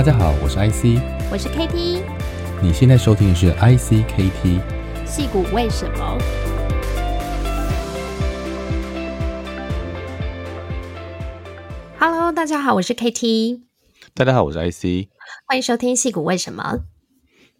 [0.00, 0.98] 大家好，我是 IC，
[1.30, 2.02] 我是 KT，
[2.62, 4.58] 你现在收听的是 ICKT，
[5.04, 6.18] 戏骨为什么
[11.98, 13.60] ？Hello，大家好，我是 KT，
[14.14, 15.10] 大家好，我是 IC，
[15.46, 16.78] 欢迎收听戏骨为什么。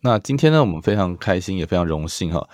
[0.03, 2.49] 那今天呢，我们非常开心，也非常荣幸哈，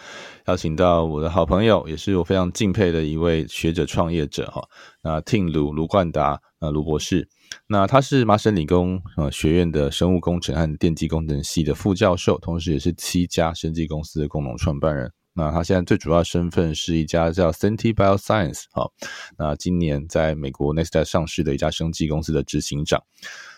[0.48, 4.64] 邀请到我的好朋友，也是我非常敬佩的一位学者创业者哈。
[5.05, 7.28] 那 Tim 卢卢冠达，呃，卢博士，
[7.66, 15.12] 那他是麻省理工呃学院的生物工程和电机工程系的副教授，同时也是七家生技公司的共同创办人。
[15.38, 18.91] 那他现在最主要身份是一家叫 Senti Bioscience 哈，
[19.37, 23.02] 那今年在美国 NEST 上市的一家生技公司的执行长。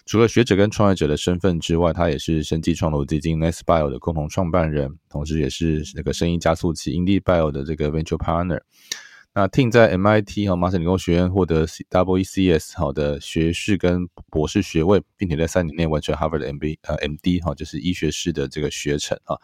[0.04, 8.60] 除了学者跟创业者的身份之外，他也是生技创投基金 NextBio 的共同创办人，同时也是那个生医加速器 IndieBio 的这个 Venture Partner。
[9.38, 19.38] 那 Tim 在 MIT 和麻省理工学院获得 WECS 好的学士跟博士学位，并且在三年内完成 Harvard 的 MB 呃 MD 哈，就是医学士的这个学程啊，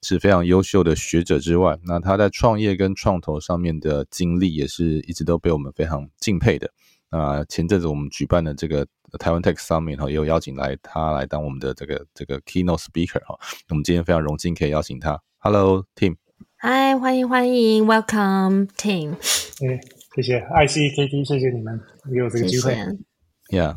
[0.00, 6.70] 是非常优秀的学者之外，那他在创业跟创投上面的经历也是一直都被我们非常敬佩的。
[7.10, 8.86] 那前阵子我们举办的这个
[9.18, 13.36] 台湾 Tech Summit 哈，也有邀请来他来当我们的这个这个 Keynote Speaker 哈，
[13.70, 15.20] 我们今天非常荣幸可以邀请他。
[15.38, 16.21] Hello Tim。
[16.64, 19.10] 嗨，欢迎欢迎，Welcome Tim。
[19.10, 19.80] 嗯，
[20.14, 21.80] 谢谢 ICKT，谢谢你们
[22.14, 22.76] 给我这个机会。
[23.48, 23.74] Yeah，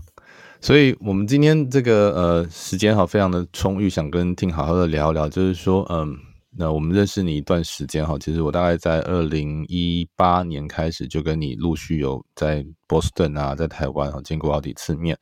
[0.61, 6.15] 所以我们今天这个呃时间哈非常的充裕，想跟 Tim 好好的聊一聊，就是说嗯，
[6.55, 15.17] 那我们认识你一段时间哈，其实我大概在二零一八年开始就跟你陆续有在波士顿啊，在台湾啊见过好几次面。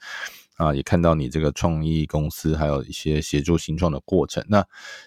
[0.64, 4.44] 啊，也看到你这个创意公司，还有一些协助新创的过程。
[4.48, 4.66] 那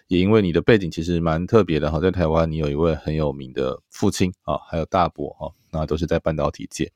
[0.08, 6.92] 也因为你的背景其实蛮特别的哈，在台湾你有一位很有名的父亲啊，还有大伯哈，那都是在半导体界。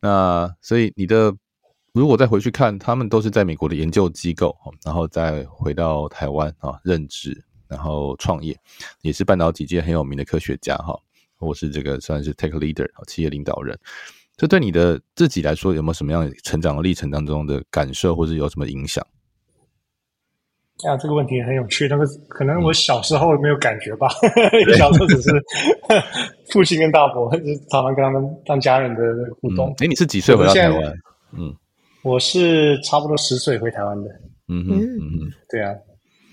[0.00, 1.34] 那所以你的
[1.92, 4.54] 如果再回去看，他们都是在美国的研究机构，
[4.84, 8.54] 然后再回到台湾啊任职，然后创业，
[9.00, 10.94] 也是半导体界很有名的科学家哈，
[11.38, 13.78] 或是这个算是 tech leader 企业领导人。
[14.36, 19.04] 这对你的自己来说有没有什么样的成长的历程当中的感受，或者有什么影响？
[20.86, 21.88] 啊，这个问题很有趣。
[21.88, 24.08] 那个可能我小时候没有感觉吧，
[24.52, 25.30] 嗯、小时候只是
[26.52, 29.00] 父亲跟大伯，就是常常跟他们当家人的
[29.40, 29.70] 互动。
[29.78, 30.92] 哎、嗯，你是几岁回到台湾？
[31.32, 31.56] 嗯，
[32.02, 34.10] 我是差不多十岁回台湾的。
[34.48, 35.74] 嗯哼嗯嗯，对啊。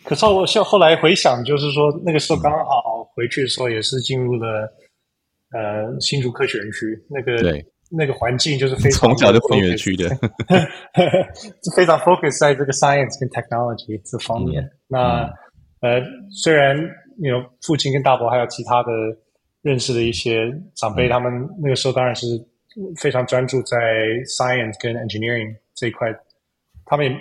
[0.03, 4.69] 可是我像后来回想，就是说那个时候刚好回去的时候，也是进入了、
[5.51, 7.65] 嗯、呃新竹科学园区那个对。
[7.95, 10.09] 那个环境就是非常从小就分园区的，
[11.61, 14.63] 就 非常 focus 在这个 science 跟 technology 这方面。
[14.63, 15.23] 嗯、那、
[15.81, 16.75] 嗯、呃，虽然
[17.19, 18.89] 有父亲跟大伯还有其他的
[19.61, 21.31] 认识的一些长辈，嗯、他们
[21.61, 22.25] 那个时候当然是
[22.99, 23.77] 非常专注在
[24.25, 26.07] science 跟 engineering 这一块，
[26.85, 27.13] 他们也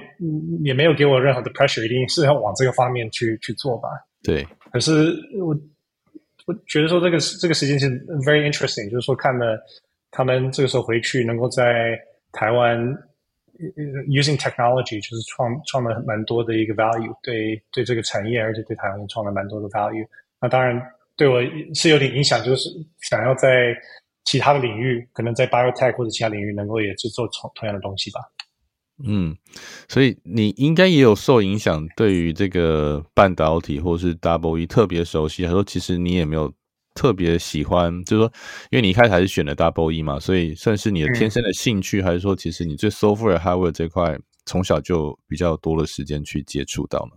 [0.65, 3.89] 也没有给我任何的 pressure，一定是要往这个方面去去做吧。
[4.23, 4.47] 对。
[4.73, 5.55] 可是我
[6.47, 7.91] 我觉得说这个这个时间是
[8.25, 9.61] very interesting，就是说看了。
[10.13, 11.99] 他们这个时候回去，能够在
[12.33, 12.79] 台湾
[14.07, 20.07] using technology，就是创创了蛮多的一个 value，对对这个产业，而且对台湾也创了蛮多的 value。
[20.39, 20.79] 那当然
[21.17, 21.41] 对我
[21.75, 22.69] 是有点影响，就是
[23.01, 23.75] 想要在
[24.25, 28.21] 其他的领域，可能在 biotech 或者其他领域，能够也去做同同样的东西吧。
[29.03, 29.35] 嗯，
[29.89, 36.53] 所以你应该也有受影响，对于这个半导体或是 Double E 特别熟悉，还是说其实你也没有？
[36.95, 38.33] 特别喜欢，就是说，
[38.71, 47.17] 因为你一开始还是选了 Double E 嘛，所以算是你的天生的兴趣，嗯、还是说，其实你对 software hardware 这块从小就比较多的时间去接触到呢？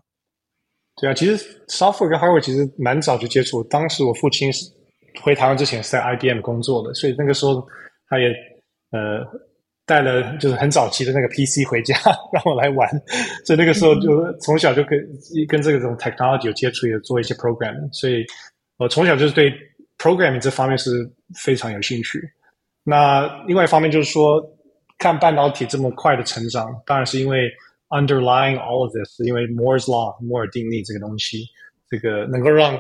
[1.02, 1.38] 对啊，其实
[1.68, 3.62] software 跟 hardware 其实蛮早就接触。
[3.66, 4.66] 当时我父亲是
[5.22, 7.62] 回台湾之前是在 IBM 工作的，所以那个时候
[8.08, 8.28] 他也
[8.92, 9.26] 呃
[9.86, 11.96] 带了就是很早期的那个 PC 回家
[12.32, 12.90] 让我来玩，
[13.46, 14.10] 所以那个时候就
[14.40, 14.98] 从小就跟
[15.50, 18.26] 跟这个种 technology 有接触，也做一些 programming，所以。
[18.78, 19.52] 我从小就是对
[19.98, 21.10] programming 这方面是
[21.42, 22.22] 非常有兴趣。
[22.84, 24.42] 那另外一方面就是说，
[24.98, 27.52] 看半导体这么快的成长，当然是因为
[27.90, 31.46] underlying all of this，因为 Moore's Law 摩尔定律这个东西，
[31.90, 32.80] 这个能够让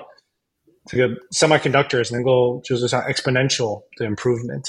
[0.86, 4.64] 这个 semiconductors 能够就是像 exponential 的 improvement。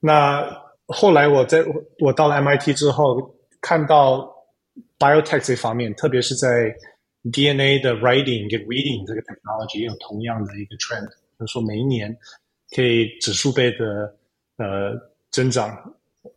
[0.00, 0.44] 那
[0.86, 1.64] 后来我在
[2.00, 4.28] 我到了 MIT 之后，看到
[4.98, 6.74] biotech 这方面，特别是在
[7.31, 11.07] DNA 的 writing 跟 reading 这个 technology 也有同样的一个 trend，
[11.37, 12.17] 就是说每一年
[12.75, 14.15] 可以指数倍的
[14.57, 15.69] 呃增长，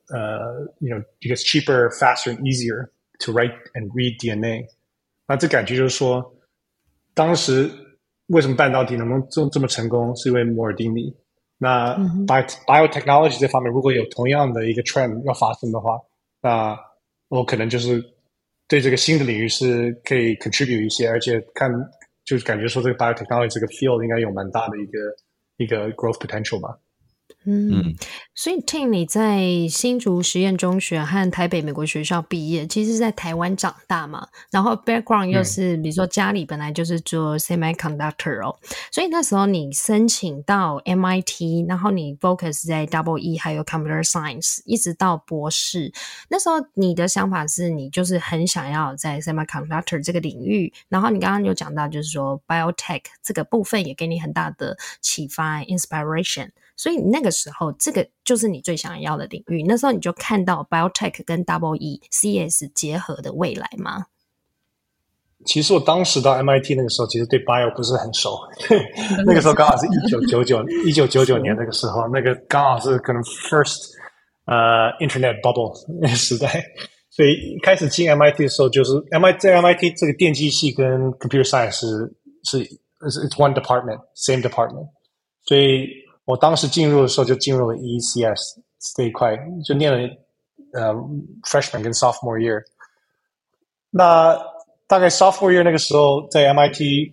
[0.08, 2.90] 呃，you know because cheaper, faster, and easier
[3.20, 4.66] to write and read DNA。
[5.26, 6.34] 那这感觉就是说，
[7.14, 7.70] 当时
[8.26, 11.10] 为什么半导体能够这这么成功，是因为摩尔定律。
[11.56, 11.96] 那
[12.26, 15.98] bio biotechnology 这方面如果有同样的一个 trend 要发生的话，
[16.42, 16.78] 那
[17.28, 18.10] 我可能就是。
[18.69, 21.69] 对这个新的领域是可以 contribute 一些，而且看
[22.23, 24.99] 就是感觉说这个 biotechnology 这个 field 应该有蛮大的一个
[25.57, 26.77] 一个 growth potential 吧。
[27.45, 27.95] 嗯，
[28.35, 29.39] 所以 Tim 你在
[29.69, 38.55] 新竹实验中学和台北美国学校毕业，其实是在台湾长大嘛，然后 background 又是比如说家里本来就是做 semiconductor 哦，
[38.91, 45.91] 所以那时候你申请到 MIT，然后你 focus 在 double E 还有 computer science，一直到博士，
[46.29, 56.49] 那时候你的想法是你就是很想要在 semiconductor 这个领域，然后你刚刚有讲到就是说 biotech 这个部分也给你很大的启发 inspiration。
[56.81, 59.63] 所以那个时候，这个就是你最想要的领域。
[59.67, 64.05] 那时候你就看到 biotech 跟 double E CS 结合的未来吗？
[65.45, 68.37] 其实我当时到 MIT 那个时候，其实对 bio 不是很熟。
[69.27, 73.89] 那个时候刚好是一九九九 一九九九年那个时候，那个刚好是可能 first
[74.45, 76.63] 呃、uh, internet bubble 那 个时代。
[77.09, 82.15] 所以一开始进 MIT 的时候，就是 MIT 在 MIT 这个电机系跟 computer science 是
[82.45, 82.63] 是
[83.09, 84.87] 是 it's one department same department，
[85.43, 86.07] 所以。
[86.28, 88.56] 我当时进入的时候就进入了 ECS
[88.96, 89.98] 这一块，就念了
[90.72, 90.94] 呃
[91.42, 92.62] freshman 跟 sophomore year。
[93.90, 94.34] 那
[94.86, 97.12] 大概 sophomore year 那个时候，在 MIT，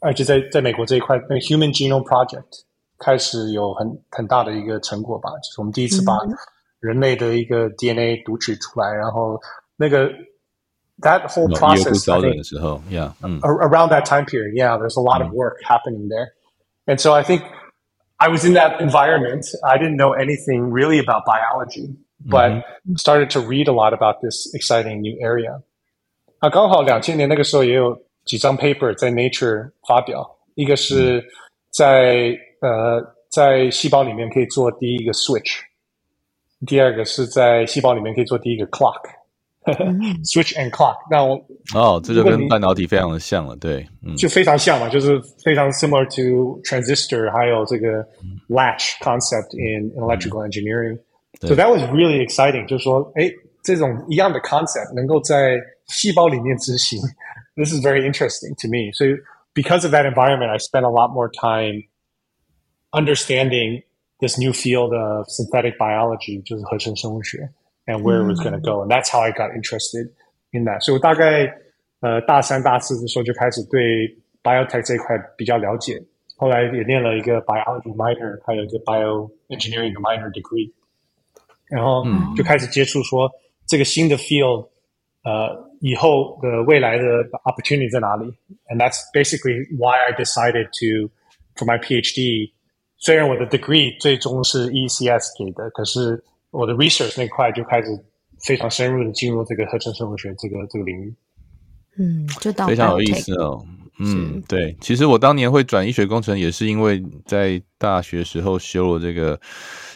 [0.00, 2.64] 而且在在美国这一块，那个 Human Genome Project
[2.98, 6.12] 开始有很很大的一个成果吧，就是我们第一次把
[6.80, 9.40] 人类的一个 DNA 读取出来，然后
[9.76, 10.06] 那个
[11.00, 11.84] that whole process
[12.36, 17.42] 的时候，yeah，around that time period，yeah，there's a lot of work happening there，and so I think。
[18.22, 19.46] I was in that environment.
[19.62, 21.94] I didn't know anything really about biology,
[22.24, 22.96] but mm-hmm.
[22.96, 25.62] started to read a lot about this exciting new area.
[26.40, 31.24] 啊，刚好两千年那个时候也有几张 paper 在 Nature 发表，一个是
[31.70, 35.60] 在、嗯、呃在细胞里面可以做第一个 switch，
[36.66, 39.00] 第二个是在细胞里面可以做第一个 clock。
[40.24, 41.36] Switch and clock，那我
[41.74, 48.02] 哦，这就跟半导体非常的像了，对，嗯，就非常像嘛，就是非常 similar to transistor，还有这个
[48.48, 50.98] latch concept in electrical engineering。
[51.42, 53.30] 嗯、so that was really exciting，就是说，哎，
[53.62, 56.98] 这种一样的 concept 能够在细胞里面执行，
[57.54, 58.90] this is very interesting to me。
[58.94, 59.10] 所以，
[59.52, 61.84] because of that environment，I spent a lot more time
[62.92, 63.82] understanding
[64.20, 67.50] this new field of synthetic biology，就是合成生物学。
[67.86, 70.10] and where it was going to go, and that's how I got interested
[70.52, 70.80] in that.
[70.80, 71.46] 所以我大概
[72.00, 76.02] 呃大三、大四的时候就开始对 biotech 这一块比较了解，
[76.36, 80.70] 后来也念了一个 biology minor，还有一个 bioengineering minor degree，
[81.68, 82.04] 然后
[82.36, 83.30] 就开始接触说
[83.66, 84.68] 这个新的 field，
[85.24, 87.04] 呃，以后的未来的
[87.44, 88.32] opportunity 在哪里？
[88.68, 91.10] And that's basically why I decided to
[91.56, 92.52] for my PhD。
[93.00, 96.22] 虽然我的 degree 最终是 ECS 给的，可是
[96.53, 97.87] 我的 research 那块就开始
[98.45, 101.13] 非常深入的进入这个合成生物学这个这个领域，
[101.97, 103.65] 嗯，就到非常有意思哦，
[103.99, 109.39] 嗯，对，其实我当年会转医学工程，也是因为在大学时候修了这个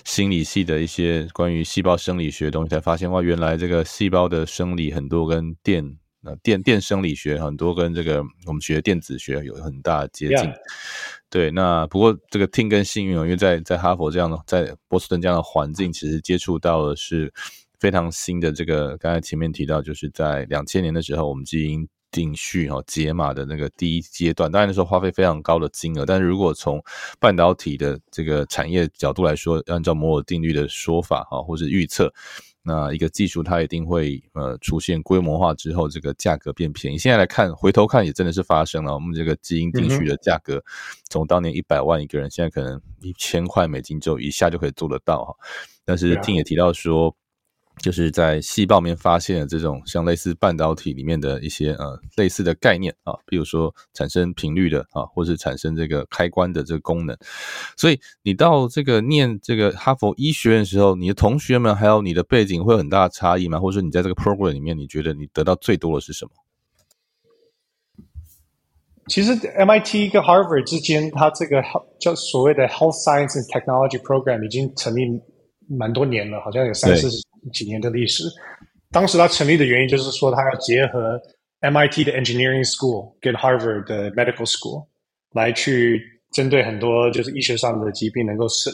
[0.04, 5.98] 心理系的一些关于细胞生理学的东西，才发现哇，原来这个细胞的生理很多跟电。
[6.44, 10.56] 电电生理学很多跟这个我们学电子学有很大的接近，Yeah.
[11.30, 11.52] 对。
[11.52, 17.34] 那不过这个听更幸运哦，因为在在哈佛这样的，在波士顿这样的环境，其实接触到的是
[17.80, 18.98] 非常新的这个。
[18.98, 26.06] 刚才前面提到，就是在两千年的时候，我们基因定序哈解码的那个第一阶段，当然那时候花费非常高的金额。
[26.06, 26.82] 但是如果从
[27.20, 32.14] 半导体的这个产业角度来说，按照摩尔定律的说法哈，或是预测。
[32.68, 36.98] 那一个技术它一定会呃出现规模化之后，这个价格变便宜。
[36.98, 38.94] 现在来看，回头看也真的是发生了。
[38.94, 40.62] 我们这个基因定序的价格，
[41.10, 45.34] 从当年一百万一个人，现在可能一千块美金就一下就可以做得到哈。
[45.86, 47.16] 但是听也提到说。
[47.80, 57.16] 就是在细胞里面发现了这种像类似半导体里面的一些呃类似的概念啊，比如说产生频率的啊，或是产生这个开关的这个功能。
[57.76, 63.60] 所以你到这个念这个哈佛医学院的时候，你的同学们还有你的背景会有很大的差异吗？
[63.60, 66.32] 或者说你在这个 program 里面，你觉得你得到最多的是什么？
[69.08, 71.64] 其实 MIT 跟 Harvard 之间，它这个
[71.98, 75.02] 叫所谓的 Health Science and Technology Program 已经成立
[75.70, 77.18] 蛮多年了，好像有三四十
[77.52, 78.24] 几年的历史。
[78.92, 81.20] 当时它成立的原因就是说，它要结合
[81.62, 84.86] MIT 的 Engineering School 跟 Harvard 的 Medical School
[85.34, 86.02] 来去
[86.32, 88.70] 针对很多就是医学上的疾病，能够是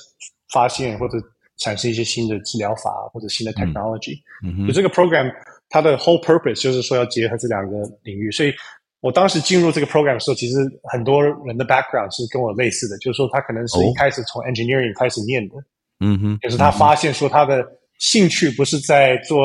[0.52, 1.18] 发现或者
[1.58, 4.20] 产生一些新的治疗法或者新的 technology。
[4.46, 5.32] 嗯，就这个 program
[5.70, 8.30] 它的 whole purpose 就是说要结合这两个领域。
[8.32, 8.54] 所以
[9.02, 15.56] 我当时进入这个 program 的时候，其实很多人的 background 是跟我类似的，就是说他可能是一开始从 engineering 开始念的。
[16.00, 17.66] 嗯哼，就是他发现说他的
[18.03, 19.39] 兴趣不是在做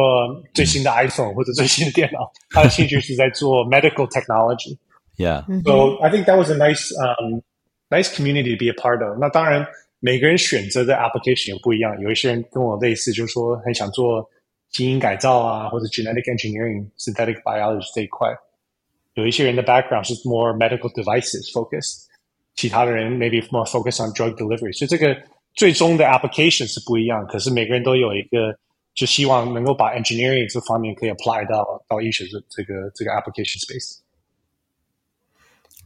[0.54, 5.44] 最新的 iPhone 或者最新的电脑，他的兴趣是在做 medical technology。Yeah.
[5.64, 7.42] So I think that was a nice, um,
[7.90, 9.18] nice community to be a part of.
[9.20, 9.66] 那当然，
[10.00, 12.00] 每个人选择的 application 也不一样。
[12.02, 14.28] 有一些人跟我类似，就是说很想做
[14.72, 18.30] 基因改造啊，或者 genetic engineering、synthetic biology 这一块。
[19.14, 22.06] 有一些人的 background 是 more medical devices focused，
[22.56, 24.76] 其他的人 maybe more focused on drug delivery。
[24.76, 25.16] 所以这个
[25.59, 28.57] 最终的 application 是不一样，可是每个人都有一个，
[28.95, 33.99] 就希望能够把 engineering 这方面可以 apply 到到医学这这个这个 application space。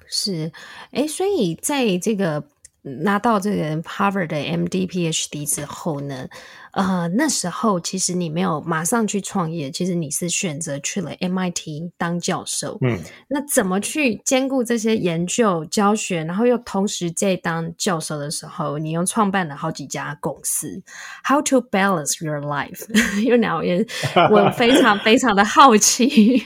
[0.06, 0.52] 是，
[0.90, 2.44] 哎，所以在这个
[2.82, 6.28] 拿到这个 power 的 MD PhD 之后呢，
[6.72, 12.78] 呃，那时候其实你没有马上去创业，其实你是选择去了 MIT 当教授。
[12.80, 12.98] 嗯，
[13.28, 20.82] 那怎么去兼顾这些研究教学，然后又同时在当教授的时候，你又创办了好几家公司
[21.24, 22.86] ？How to balance your life？
[23.22, 23.86] 有两位，
[24.30, 26.42] 我非常非常的好奇。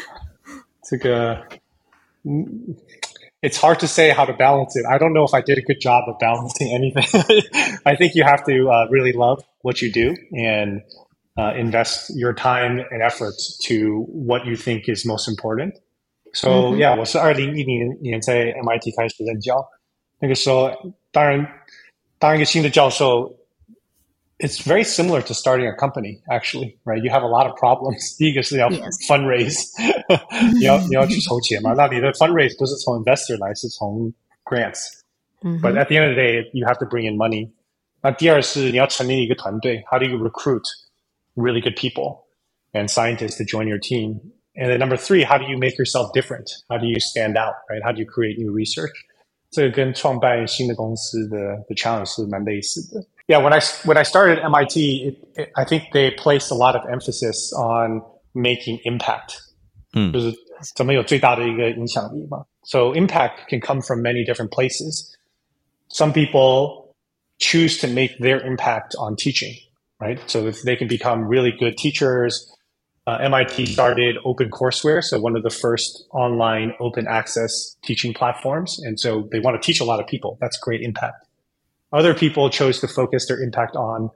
[0.84, 1.42] 这个。
[3.41, 4.85] it's hard to say how to balance it.
[4.85, 7.07] I don't know if I did a good job of balancing anything.
[7.85, 10.81] I think you have to uh, really love what you do and
[11.37, 15.73] uh, invest your time and efforts to what you think is most important.
[16.33, 16.77] So mm -hmm.
[16.81, 19.65] yeah，我是二零一零年在 MIT 开始任教，
[20.19, 20.71] 那个时候
[21.11, 21.47] 当然
[22.17, 23.43] 当一个新的教授。
[24.39, 27.01] it's very similar to starting a company, actually, right?
[27.01, 28.17] You have a lot of problems.
[28.17, 28.69] 第一个是要
[29.07, 29.63] fundraise，
[30.59, 31.73] 你要你要去筹钱嘛？
[31.73, 37.09] 那你的 fundraise 不是从 investor 来，是从 grants。But at the end of the day, you have to bring
[37.09, 37.51] in money.
[38.01, 39.83] 那第二是你要成立一个团队。
[39.89, 40.63] How do you recruit
[41.35, 42.25] really good people
[42.73, 44.19] and scientists to join your team?
[44.55, 46.49] And then number three, how do you make yourself different?
[46.69, 47.81] How do you stand out, right?
[47.83, 48.93] How do you create new research?
[49.49, 53.05] 这个跟创办新的公司的的 challenge 是蛮类似的。
[53.28, 56.54] Yeah, when I when I started at MIT, it, it, I think they placed a
[56.54, 58.02] lot of emphasis on
[58.34, 59.42] making impact.
[59.94, 60.12] Mm.
[62.64, 65.14] So impact can come from many different places.
[65.88, 66.96] Some people
[67.38, 69.54] choose to make their impact on teaching,
[70.00, 70.18] right?
[70.28, 72.50] So if they can become really good teachers.
[73.06, 79.00] Uh, MIT started OpenCourseWare, so one of the first online open access teaching platforms, and
[79.00, 80.36] so they want to teach a lot of people.
[80.42, 81.24] That's great impact.
[81.92, 84.10] Other people chose to focus their impact on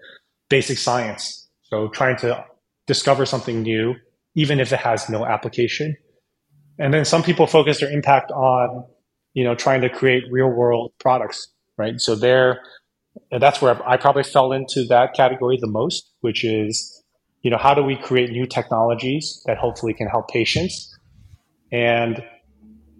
[0.50, 1.48] basic science.
[1.62, 2.44] So trying to
[2.86, 3.94] discover something new,
[4.34, 5.96] even if it has no application.
[6.78, 8.84] And then some people focus their impact on,
[9.34, 11.48] you know, trying to create real world products,
[11.78, 11.98] right?
[11.98, 12.60] So there,
[13.30, 17.02] that's where I probably fell into that category the most, which is,
[17.42, 20.94] you know, how do we create new technologies that hopefully can help patients?
[21.70, 22.22] And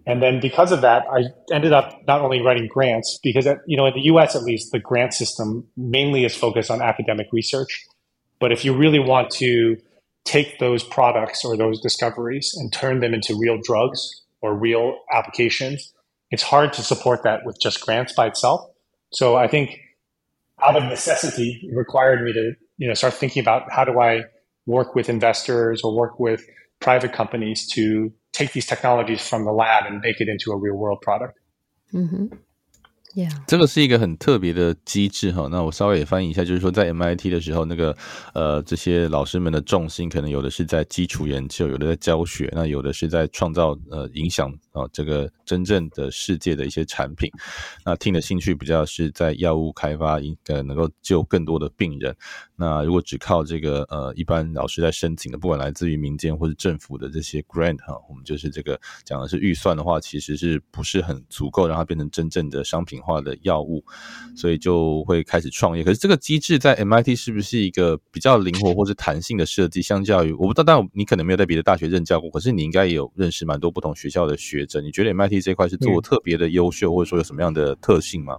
[0.05, 3.85] and then because of that, I ended up not only writing grants because, you know,
[3.85, 7.85] in the US at least, the grant system mainly is focused on academic research.
[8.39, 9.77] But if you really want to
[10.25, 15.93] take those products or those discoveries and turn them into real drugs or real applications,
[16.31, 18.69] it's hard to support that with just grants by itself.
[19.11, 19.79] So I think
[20.61, 24.23] out of necessity, it required me to, you know, start thinking about how do I
[24.65, 26.45] work with investors or work with
[26.79, 30.76] private companies to take these technologies from the lab and make it into a real
[30.76, 31.34] world product.
[31.92, 32.28] Mm-hmm.
[33.14, 33.30] Yeah.
[33.46, 35.48] 这个是一个很特别的机制哈。
[35.50, 37.96] 那我稍微也翻译一下，就是说在 MIT 的时候，那个
[38.34, 47.29] 呃这些老师们的重心可能有的是在基础研究，有的在教学，那有的是在创造呃影响 啊这个真正的世界的一些产品。
[47.85, 52.15] 那听的兴趣比较是在药物开发，应该能够救更多的病人。
[52.55, 63.83] 那如果只靠这个呃一般老师在申请的，不管来自于民间或是政府的这些 grant 哈，我们就是这个讲的是预算的话，其实是不是很足够让它变成真正的商品化的药物，
[64.35, 65.83] 所以就会开始创业。
[65.83, 69.81] 可是这个机制在 MIT 是不是一个比较灵活或是弹性的设计？
[69.81, 74.81] 相较于我不知道，但你可能没有在别的大学任教过，可是你应该也有认识蛮多不同学校的学者。
[74.81, 78.37] 你觉得 MIT 这块是做特别的优秀，嗯、或者说有什么样的特性吗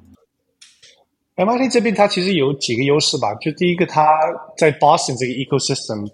[1.37, 3.35] ？MIT 这边它其实有几个优势吧。
[3.37, 4.07] 就第一个，它
[4.57, 6.11] 在 Boston 这个 ecosystem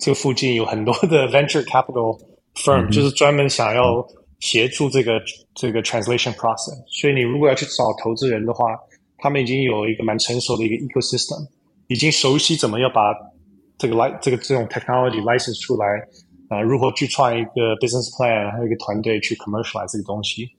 [0.00, 2.18] 这个附近有很多的 venture capital
[2.54, 4.06] firm，、嗯、就是专门想要。
[4.42, 5.22] 协助这个
[5.54, 8.76] 这个 translation process，所以你如果要去找投资人的话，
[9.18, 11.46] 他们已经有一个蛮成熟的一个 ecosystem，
[11.86, 13.14] 已经熟悉怎么要把
[13.78, 15.86] 这个来这个这种 technology license 出来，
[16.52, 20.50] 啊、呃，如何去创一个 business plan，还有一个团队去 commercialize 这个东西。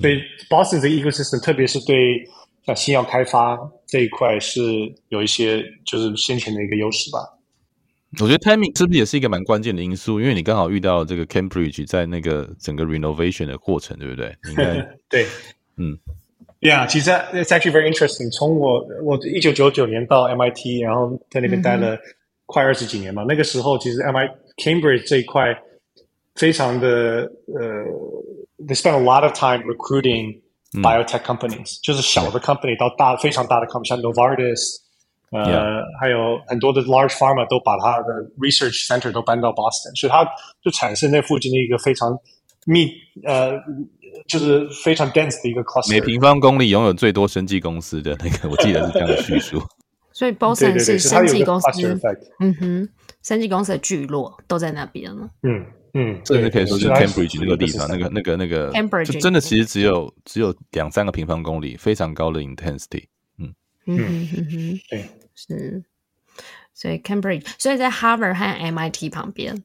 [0.00, 0.18] 所以
[0.48, 2.24] Boston 这个 ecosystem，特别是对
[2.64, 4.62] 像新药开发这一块，是
[5.08, 7.18] 有一些就是先前的一个优势吧。
[8.20, 10.20] 我觉得 timing 是不是也是一个蛮关键的因素？
[10.20, 14.34] 因为你刚好遇到这个 Cambridge 在那个整个 renovation 的过程，对不对？
[14.50, 14.74] 应该
[15.08, 15.26] 对，
[15.76, 15.98] 嗯
[16.60, 18.30] ，Yeah，其实 it's actually very interesting。
[18.30, 21.98] 从我我一九九九年到 MIT，然后在那边待了
[22.44, 23.22] 快二十几年嘛。
[23.22, 23.32] Mm -hmm.
[23.32, 25.55] 那个时候其实 MIT Cambridge 这一块
[26.35, 26.87] 非常的
[27.47, 27.85] 呃，
[28.65, 30.39] they spend a lot of time recruiting
[30.73, 34.77] biotech companies，、嗯、就是小的 company 到大非常大的 company，像 Novartis，
[35.31, 35.83] 呃，yeah.
[35.99, 40.25] 还有很多的 large pharma 都把它的 research center 都搬到 Boston，所以它
[40.63, 42.17] 就产生那附近的一个非常
[42.65, 42.91] 密
[43.23, 43.53] 呃。
[44.27, 49.61] 就是非常 dense 的一个 cluster，每平方公里拥有最多生技公司的那个，我记得是这样的叙述。
[50.11, 51.67] 所以 Boston 是生技公司，
[52.39, 52.89] 嗯哼，
[53.22, 55.30] 生技公司的聚落都在那边了。
[55.42, 55.64] 嗯
[55.94, 63.04] 嗯，甚至可以说是 Cambridge 那个地方，那个那个那个 Cambridge 真的其实只有只有两三个平方公里，非常高的 intensity。
[63.38, 63.54] 嗯
[63.86, 65.82] 嗯嗯嗯，对，是。
[66.74, 69.62] 所以 Cambridge，所以在 Harvard 和 MIT 旁边。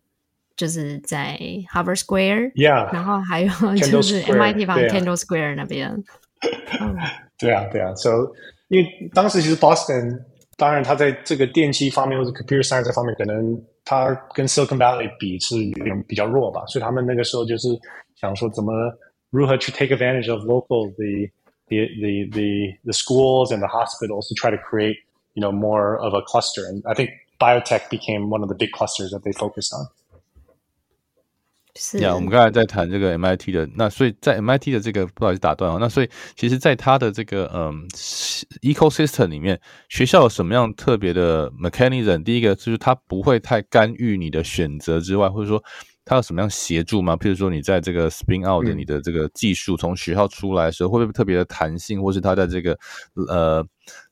[0.58, 1.38] 就是在
[1.72, 6.04] Harvard Square，yeah, 然后还有就是 MIT 旁 Kendall Square 那边。
[7.38, 7.94] 对啊，对啊。
[7.94, 8.34] So，
[8.68, 10.20] 因为当时其实 Boston，
[10.57, 16.65] 当然它在这个电机方面或者 Computer Science 这方面，可能它跟 Silicon Valley 比是有点比较弱吧。
[16.67, 17.69] 所以他们那个时候就是
[18.17, 18.73] 想说，怎么
[19.31, 21.29] 如何去 take advantage of local the
[21.69, 24.97] the the the the schools and the hospitals to try to create
[25.35, 26.63] you know more of a cluster.
[26.69, 29.87] And I think biotech became one of the big clusters that they focused on.
[32.00, 37.88] 呀，我们刚才在谈这个 MIT 的，那所以在 MIT 的这个不好意思打断哦，那所以其实，在它的这个嗯
[38.62, 42.24] ecosystem 里面，学校有什么样特别的 mechanism？
[42.24, 45.64] 第一个就是它不会太干预你的选择之外，或者说
[46.06, 47.16] 它有什么样协助吗？
[47.16, 52.78] 譬如说你在这个 spin out 的你的这个技术从学校出来的时候，会不会特别的弹性，或是它在这个
[53.28, 53.66] 呃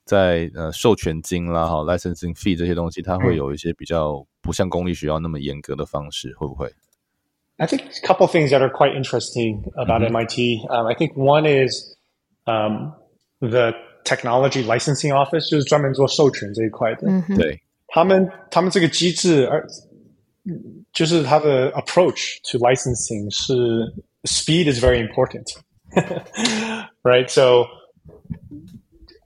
[0.03, 6.71] 在呃授权金啦、哈 licensing fee 这些东西，它会有一些比较不像公立学校那么严格的方式，会不会
[7.58, 10.16] ？I think a couple of things that are quite interesting about mm -hmm.
[10.16, 10.66] MIT.
[10.70, 11.96] Um, I think one is
[12.46, 12.94] um,
[13.40, 17.06] the technology licensing office 就是专门做授权这一块的。
[17.06, 19.66] 嗯哼，对，他们他们这个机制，而
[20.92, 23.54] 就是他的 approach to licensing 是
[24.24, 25.46] speed is very important,
[27.02, 27.28] right?
[27.28, 27.66] So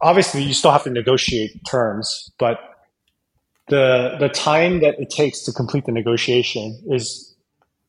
[0.01, 2.59] obviously you still have to negotiate terms, but
[3.69, 7.28] the the time that it takes to complete the negotiation is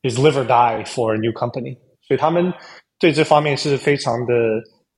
[0.02, 2.52] is live or die for a new company，所以他们
[2.98, 4.32] 对这方面是非常的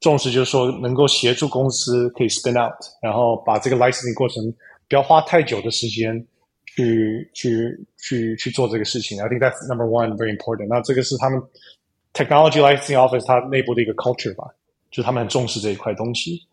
[0.01, 4.45] 重视，就是说能够协助公司可以 spin out，然后把这个 licensing 过程
[4.89, 6.15] 不要花太久的时间
[6.67, 9.21] 去去去去做这个事情。
[9.21, 10.69] I think that's number one very important。
[10.69, 11.43] 那这个是他们
[12.13, 14.45] technology licensing office 它内部的一个 culture 吧，
[14.91, 16.47] 就是他们很重视这一块东西。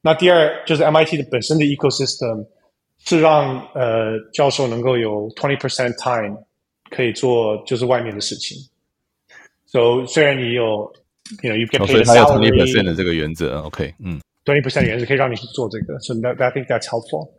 [0.00, 2.46] 那第二就是 MIT 的本身的 ecosystem
[3.04, 6.38] 是让呃教授能够有 twenty percent time。
[6.89, 8.57] 可以做就是外面的事情
[9.65, 10.91] ，so 虽然你有
[11.43, 17.29] ，you know you get paid salary，、哦、所以它有 twenty percent 的这个原则，OK，嗯，twenty percent 原则可以让你去做这个，so that I think that's helpful。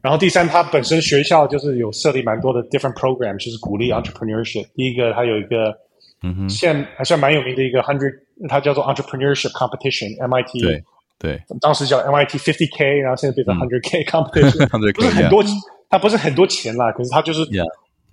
[0.00, 4.70] 然后第三，它本身学校就是有设立蛮多的 different programs，就是鼓励 entrepreneurship、嗯。
[4.74, 5.76] 第一个，它有一个，
[6.22, 8.14] 嗯哼，现还算蛮有名的一个 hundred，
[8.48, 10.84] 它叫做 entrepreneurship competition，MIT，对
[11.18, 15.44] 对，当时叫 MIT fifty K，然后现在变成 hundred K competition，hundred、k 不是很多，
[15.90, 17.42] 它不是很多钱啦，可是它就是。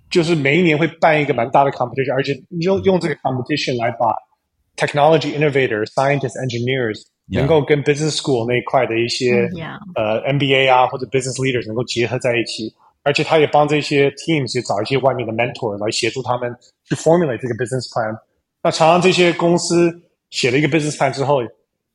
[0.05, 0.13] Yeah.
[0.13, 4.13] 就是每一年会办一个蛮大的 competition，而且用用这个 competition 来把
[4.75, 9.77] technology innovators、scientists、engineers 能够跟 business school 那一块的一些、yeah.
[9.95, 18.13] 呃 MBA 啊或者 business leaders 能够结合在一起，而且他也帮这些 teams 也找一些外面的 mentor 来协助他们去 formulate 这个 business plan。
[18.61, 19.91] 那常常这些公司
[20.29, 21.39] 写了一个 business plan 之后，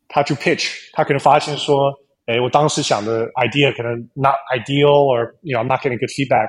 [0.09, 1.92] 他去 pitch，他可能发现说，
[2.25, 6.49] 哎，我当时想的 idea 可能 not ideal，or you know I'm not getting good feedback。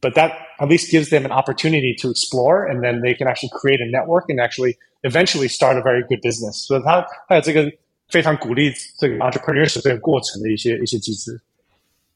[0.00, 3.48] But that at least gives them an opportunity to explore, and then they can actually
[3.48, 6.66] create a network and actually eventually start a very good business.
[6.66, 7.72] So 它它有这个
[8.10, 11.40] 非常鼓励这个 entrepreneurship 这个过程的一些一些机制。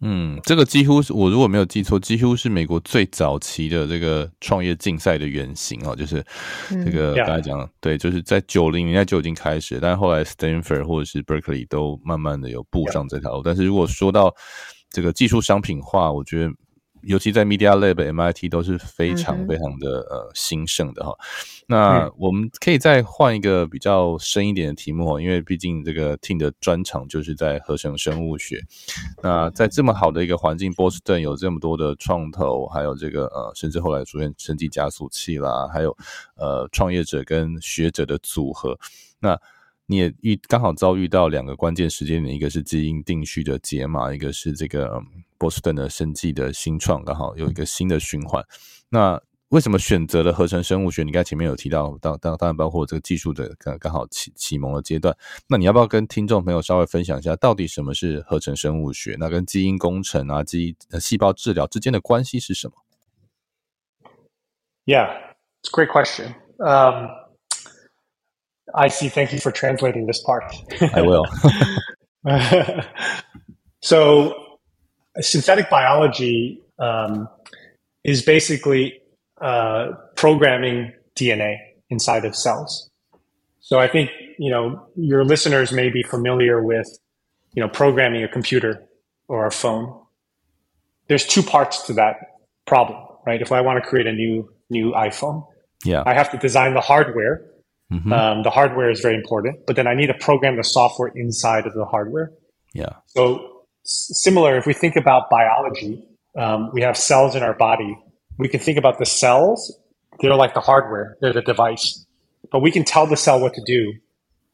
[0.00, 6.22] 嗯，这个几乎是我如果没有记错，几乎是美国最早期的这个创业竞赛的原型哦，就是
[6.68, 13.42] 这个刚才讲的，对，就是在九零年代就已经开始，但是后来 Stanford 或者是 Berkeley 都慢慢的有步上这条路。
[13.42, 14.34] 但是如果说到
[14.90, 16.50] 这个技术商品化，我觉得。
[17.03, 21.13] 尤其在 Media Lab、MIT 都是非常非常的呃兴盛的哈。
[21.67, 28.61] 那我们可以再换一个比较深一点的题目，因为毕竟这个 Team 的专长就是在合成生物学。
[29.21, 35.95] 那在这么好的一个环境，波士顿有这么多的创投，还有这个呃，甚至后来出现升级加速器啦，还有
[36.35, 38.77] 呃创业者跟学者的组合。
[39.19, 39.39] 那
[39.85, 45.01] 你也遇刚好遭遇到两个关键时间点，一个是基因定序的解码，一个是这个。
[45.39, 48.41] 波士顿的生技的新创刚好有一个新的循环，
[48.87, 51.03] 那为什么选择了合成生物学？
[51.03, 55.13] 你刚前面有提到，当当当然包括这个技术的刚刚好启启蒙的阶段。
[55.49, 59.17] 那你要不要跟听众朋友稍微分享一下，到底什么是合成生物学？
[59.19, 62.75] 那跟基因工程啊、基因细胞治疗之间的关系是什么
[64.85, 65.09] ？Yeah,
[65.61, 66.35] it's a great question.
[66.59, 67.09] Um,
[68.73, 69.09] I see.
[69.09, 70.43] Thank you for translating this part.
[70.93, 71.25] I will.
[73.81, 74.57] so,
[75.19, 77.27] synthetic biology um,
[78.03, 79.01] is basically
[79.41, 81.57] uh, programming DNA
[81.89, 82.89] inside of cells.
[83.59, 86.87] So I think you know your listeners may be familiar with
[87.53, 88.83] you know programming a computer
[89.27, 89.99] or a phone.
[91.07, 92.15] There's two parts to that
[92.65, 93.41] problem, right?
[93.41, 95.45] If I want to create a new new iPhone,
[95.85, 97.41] yeah, I have to design the hardware.
[97.93, 98.13] Mm-hmm.
[98.13, 101.67] Um, the hardware is very important, but then I need to program the software inside
[101.67, 102.31] of the hardware.
[102.73, 102.93] Yeah.
[103.07, 107.97] So s- similar, if we think about biology, um, we have cells in our body
[108.37, 109.77] we can think about the cells.
[110.19, 112.05] They're like the hardware, they're the device.
[112.51, 113.93] But we can tell the cell what to do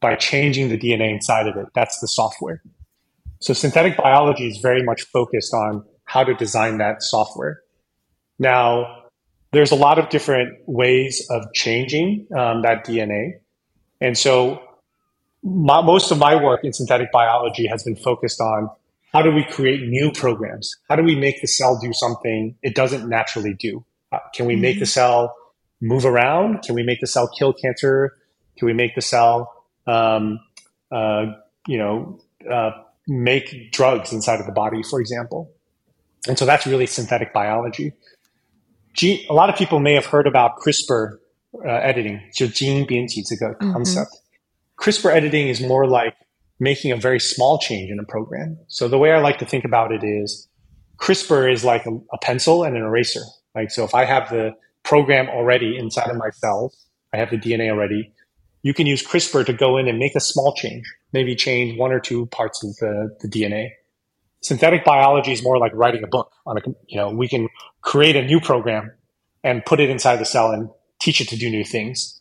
[0.00, 1.66] by changing the DNA inside of it.
[1.74, 2.62] That's the software.
[3.40, 7.60] So synthetic biology is very much focused on how to design that software.
[8.38, 8.99] Now,
[9.52, 13.40] there's a lot of different ways of changing um, that DNA.
[14.00, 14.62] And so
[15.42, 18.70] my, most of my work in synthetic biology has been focused on
[19.12, 20.76] how do we create new programs?
[20.88, 23.84] How do we make the cell do something it doesn't naturally do?
[24.12, 24.62] Uh, can we mm-hmm.
[24.62, 25.34] make the cell
[25.80, 26.62] move around?
[26.62, 28.16] Can we make the cell kill cancer?
[28.56, 29.52] Can we make the cell,
[29.86, 30.38] um,
[30.92, 31.26] uh,
[31.66, 32.70] you know, uh,
[33.08, 35.50] make drugs inside of the body, for example?
[36.28, 37.92] And so that's really synthetic biology
[38.93, 41.17] Gene, a lot of people may have heard about CRISPR
[41.65, 44.07] uh, editing, 就基因编辑这个 concept.
[44.07, 44.25] Mm-hmm.
[44.77, 46.15] CRISPR editing is more like
[46.59, 48.57] making a very small change in a program.
[48.67, 50.47] So the way I like to think about it is
[50.97, 53.21] CRISPR is like a, a pencil and an eraser.
[53.53, 54.51] Like, so if I have the
[54.83, 58.11] program already inside of my cells, I have the DNA already,
[58.63, 61.91] you can use CRISPR to go in and make a small change, maybe change one
[61.91, 63.69] or two parts of the, the DNA.
[64.41, 67.47] Synthetic biology is more like writing a book on a, you know, we can
[67.82, 68.92] create a new program
[69.42, 70.68] and put it inside the cell and
[71.00, 72.20] teach it to do new things.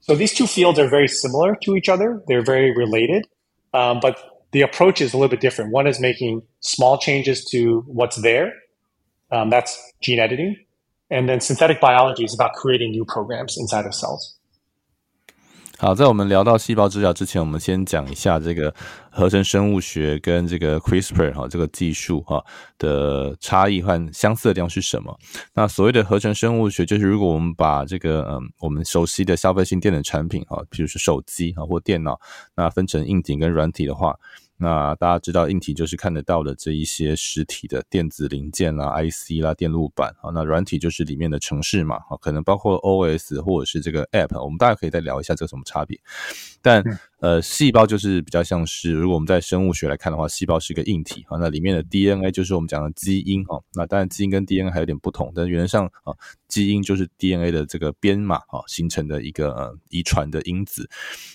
[0.00, 2.22] So these two fields are very similar to each other.
[2.26, 3.26] They're very related.
[3.74, 4.18] Um, but
[4.52, 5.72] the approach is a little bit different.
[5.72, 8.52] One is making small changes to what's there.
[9.30, 10.56] Um, that's gene editing.
[11.10, 14.34] And then synthetic biology is about creating new programs inside of cells.
[15.80, 18.74] 好，在我们聊到细胞治疗之前，我们先讲一下这个
[19.10, 22.44] 合成生物学跟这个 CRISPR 哈这个技术哈
[22.76, 25.18] 的差异和相似的地方是什么？
[25.54, 32.20] 那所谓的合成生物学，就是如果我们把这个嗯我们熟悉的消费性电子产品哈，比如说手机啊或电脑，
[32.54, 34.14] 那分成硬体跟软体的话。
[34.60, 40.30] 那大家知道，硬体就是看得到的这一些实体的电子零件啦、IC 啦、电路板啊。
[40.34, 44.38] 那软体就是里面的程式嘛，啊可能包括 OS 或者是这个 App。
[44.44, 45.98] 我们大家可以再聊一下这个什么差别。
[46.62, 46.82] 但
[47.20, 51.36] 呃，细胞就是比较像是，如果我们在生物学来看的话，细胞是一个硬体啊。
[51.38, 53.60] 那里面的 DNA 就是我们讲的基因啊。
[53.74, 56.16] 那当然，基因跟 DNA 还有点不同，但原则上啊，
[56.48, 60.88] 基因就是 DNA 的这个编码啊形成的一个呃遗传的因子。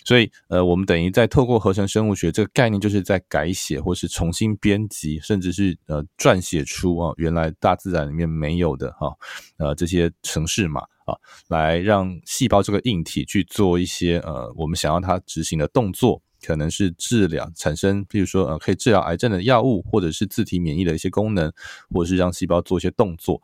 [0.03, 9.13] 所以呃，我们等于在透过合成生物学这个概念，就是在改写或是重新编辑，甚至是呃撰写出啊原来大自然里面没有的哈
[9.57, 10.81] 呃这些程式码。
[11.05, 11.15] 啊，
[11.47, 21.51] 来让细胞这个硬体去做一些呃，我们想要它执行的动作，可能是治疗产生，比如说呃，可以治疗癌症的药物，或者是自体免疫的一些功能，
[21.89, 23.41] 或者是让细胞做一些动作。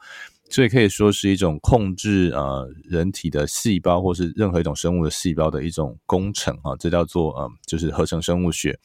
[0.52, 8.78] 所以可以说是一种控制呃人体的细胞或是任何一种生物的细胞的一种工程啊，这叫做呃就是合成生物学。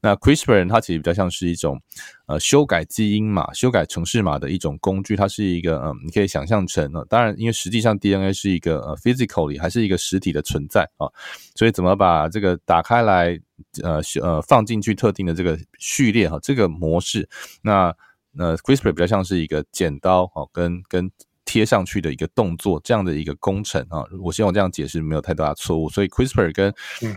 [0.00, 1.78] 那 CRISPR 它其实比较像是一种
[2.26, 11.06] 呃修改基因码、修改程式码的一种工具，它是一个嗯、你可以想象成呃，当然因为实际上 DNA 是一个呃 physically 还是一个实体的存在啊，
[11.54, 13.38] 所以怎么把这个打开来
[13.82, 17.28] 呃呃放进去特定的这个序列哈，这个模式
[17.62, 17.94] 那。
[18.32, 21.10] 那 CRISPR 比较像是一个剪刀哦，跟跟
[21.44, 24.04] 贴上去的一个动作，这样的一个工程啊。
[24.22, 25.88] 我希望这样解释没有太大的错误。
[25.88, 26.72] 所以 CRISPR 跟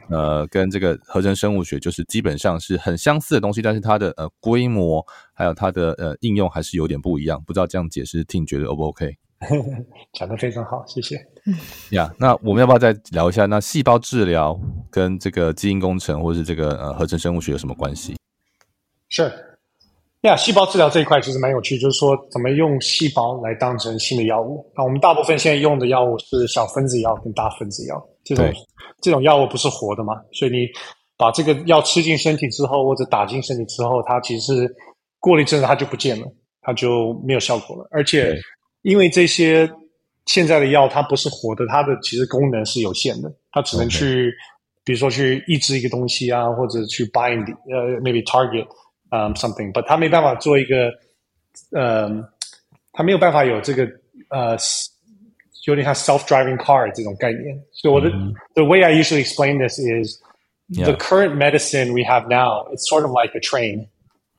[0.10, 7.44] 呃跟这个合成生物学就是基本上是很相似的东西，但是它的呃规模还有它的呃应用还是有点不一样。
[7.46, 9.18] 不知道这样解释听觉得 O 不 OK？
[10.14, 11.16] 讲的非常好，谢谢。
[11.90, 13.46] 呀，yeah, 那我们要不要再聊一下？
[13.46, 18.16] 那细胞治疗跟这个基因工程或是这个呃合成生物学有什么关系？
[19.10, 19.32] 是。
[20.30, 24.66] 呀，细胞治疗这一块其实蛮有趣，就是说怎么用细胞来当成新的药物。
[24.76, 28.50] 那我们大部分现在用的药物是小分子药跟大分子药，这种
[29.02, 30.66] 这种药物不是活的嘛，所以你
[31.18, 34.74] 把这个药吃进身体之后，或者打进身体之后，它其实
[35.20, 36.26] 过了一阵子它就不见了，
[36.62, 37.86] 它就没有效果了。
[37.92, 38.34] 而且
[38.84, 39.70] 因为这些
[40.26, 44.32] 现在的药它不是活的，它的其实功能是有限的，它只能去.
[44.86, 48.68] 比如说去抑制一个东西啊，或者去 bind，呃、uh,，maybe target，
[49.13, 50.93] 嗯、um, something，but 它没办法做一个，
[51.73, 52.09] 呃，
[52.93, 53.85] 它没有办法有这个，
[54.31, 54.57] 呃，
[55.67, 57.63] 有点像 self-driving car 这种概念。
[57.73, 58.35] 所以我的、mm-hmm.
[58.55, 60.21] the way I usually explain this is
[60.69, 60.85] yeah.
[60.85, 63.89] the current medicine we have now, it's sort of like a train.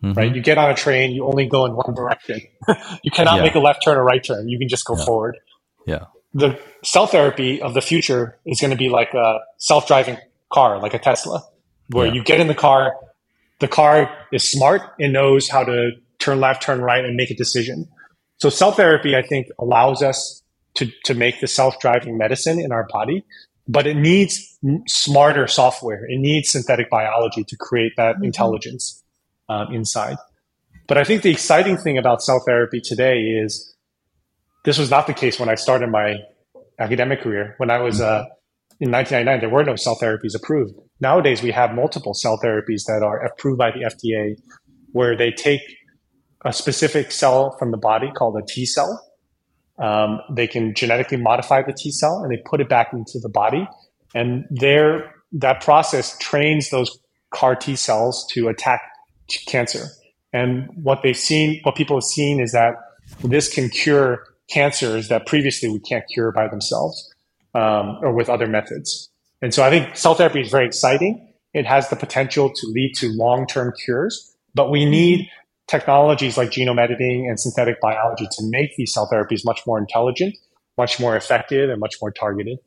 [0.01, 0.17] Mm-hmm.
[0.17, 2.39] Right, you get on a train, you only go in one direction.
[3.03, 3.43] you cannot yeah.
[3.43, 4.47] make a left turn or right turn.
[4.47, 5.03] You can just go yeah.
[5.03, 5.37] forward.
[5.85, 6.05] Yeah.
[6.33, 10.17] The cell therapy of the future is going to be like a self-driving
[10.49, 11.43] car, like a Tesla,
[11.89, 12.13] where yeah.
[12.13, 12.95] you get in the car,
[13.64, 17.34] the car is smart and knows how to turn left, turn right, and make a
[17.34, 17.88] decision.
[18.36, 20.42] So cell therapy, I think, allows us
[20.74, 23.24] to, to make the self-driving medicine in our body,
[23.66, 26.04] but it needs smarter software.
[26.04, 28.24] It needs synthetic biology to create that mm-hmm.
[28.24, 29.02] intelligence
[29.48, 30.18] um, inside.
[30.86, 33.74] But I think the exciting thing about cell therapy today is
[34.66, 36.16] this was not the case when I started my
[36.78, 37.54] academic career.
[37.56, 38.26] When I was uh,
[38.78, 40.74] in 1999, there were no cell therapies approved.
[41.04, 44.40] Nowadays, we have multiple cell therapies that are approved by the FDA,
[44.92, 45.60] where they take
[46.46, 49.06] a specific cell from the body called a T cell.
[49.78, 53.28] Um, they can genetically modify the T cell and they put it back into the
[53.28, 53.68] body.
[54.14, 56.98] And there, that process trains those
[57.34, 58.80] CAR T cells to attack
[59.46, 59.88] cancer.
[60.32, 62.76] And what they've seen, what people have seen is that
[63.22, 67.14] this can cure cancers that previously we can't cure by themselves
[67.52, 69.10] um, or with other methods.
[69.44, 71.28] And so I think cell therapy is very exciting.
[71.52, 75.28] It has the potential to lead to long term cures, but we need
[75.68, 80.34] technologies like genome editing and synthetic biology to make these cell therapies much more intelligent,
[80.78, 82.58] much more effective, and much more targeted.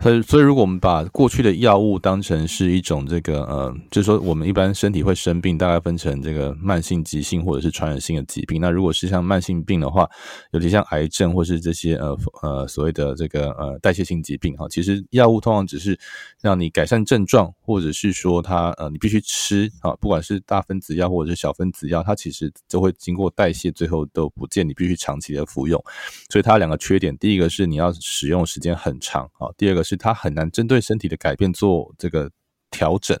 [0.00, 8.60] 所以，所以如果我们把过去的药物当成是一种这个呃，就是说我们一般身体会生病，大概分成这个慢性、急性或者是传染性的疾病。
[8.60, 10.08] 那如果是像慢性病的话，
[10.52, 15.98] 尤其像癌症或是这些呃呃所谓的这个呃代谢性疾病哈，其实药物通常只是
[16.40, 25.82] 让你改善症状，或者是说它呃你必须吃啊，不管是大分子药或者是小分子药，它其实都会经过代谢，最后都不见你必须长期的服用。
[26.30, 29.96] 所以它两个缺点，第一个是你要使用时间很长啊，第二个是。
[29.96, 32.30] 它很难针对身体的改变做这个
[32.70, 33.18] 调整，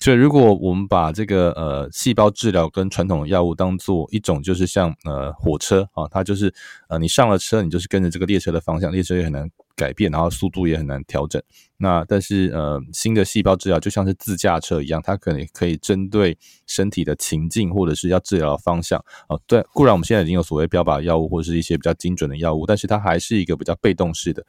[0.00, 6.52] 所以如果我们把这个呃细胞治疗跟传统药物当做一种，就是像呃火车啊，它就是
[6.88, 9.50] 呃你上了车，你就是跟着这个列车的方向，列车也很难。
[9.78, 11.42] 改变，然后速度也很难调整。
[11.76, 19.36] 那但是呃，新的细胞治疗就像是自驾车一样，它可能可以针对身体的情境或者是要治疗的方向啊。
[19.46, 24.42] 对，固然我们现在已经有所谓标靶药物或者是一些比较精准的药物，但是它还是一个比较被动式的。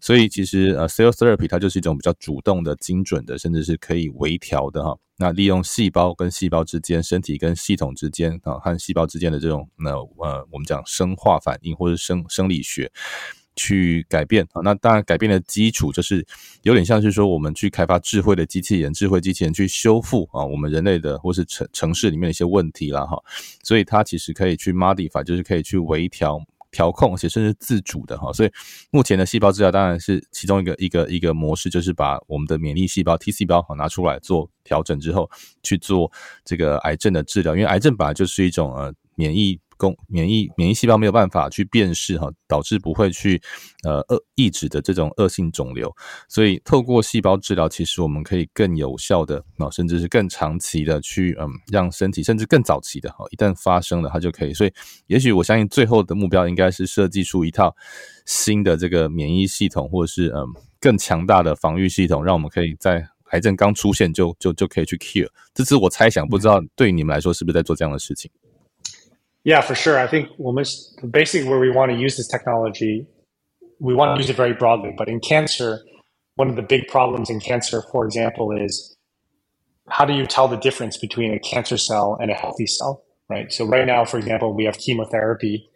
[0.00, 4.91] 所以其实呃，cell therapy 它就是一种比较主动的、精准的，甚至是可以微调的哈。
[5.16, 12.90] 那利用细胞跟细胞之间、身体跟系统之间啊和细胞之间的这种那呃，我们讲生化反应或者生生理学。
[13.54, 16.26] 去改变啊，那当然改变的基础就是
[16.62, 23.22] 有点像是说，我们去开发智慧的机器人，智慧机器人去修复啊，我们人类的或是城城市里面的一些问题啦哈，
[23.62, 26.40] 所以它其实可以去 modify，就是可以去微调
[26.72, 28.32] 调控，而且甚至自主的哈。
[28.32, 28.50] 所以
[28.90, 35.30] 目前的细胞治疗当然是其中一个一个一个模式，就是把我们的免疫细胞 T 细胞拿出来做调整之后
[35.62, 36.10] 去做
[36.44, 39.60] 这个癌症的治疗，因为癌症本来就是一种呃免疫。
[40.08, 43.40] 免疫免疫细胞没有办法去辨识哈，导致不会去
[43.84, 45.90] 呃恶抑制的这种恶性肿瘤，
[46.28, 54.52] 所以透过细胞治疗，其实我们可以更有效的啊，甚至是更长期的去嗯，让身体甚至更早期的哈，一旦发生了它就可以。
[54.52, 54.72] 所以，
[55.06, 57.74] 也许我相信最后的目标应该是设计出一套
[58.26, 60.46] 新的这个免疫系统，或者是嗯
[60.80, 65.28] 更强大的防御系统，让我们可以在癌症刚出现就就就可以去 cure。
[65.54, 68.30] 这是我猜想，不知道对你们来说是不是在做这样的事情
[69.44, 69.98] ？Yeah, for sure.
[69.98, 70.28] I think
[71.10, 73.06] basically where we want to use this technology,
[73.80, 74.94] we want to use it very broadly.
[74.96, 75.80] But in cancer,
[76.36, 78.96] one of the big problems in cancer, for example, is
[79.88, 83.52] how do you tell the difference between a cancer cell and a healthy cell, right?
[83.52, 85.68] So right now, for example, we have chemotherapy,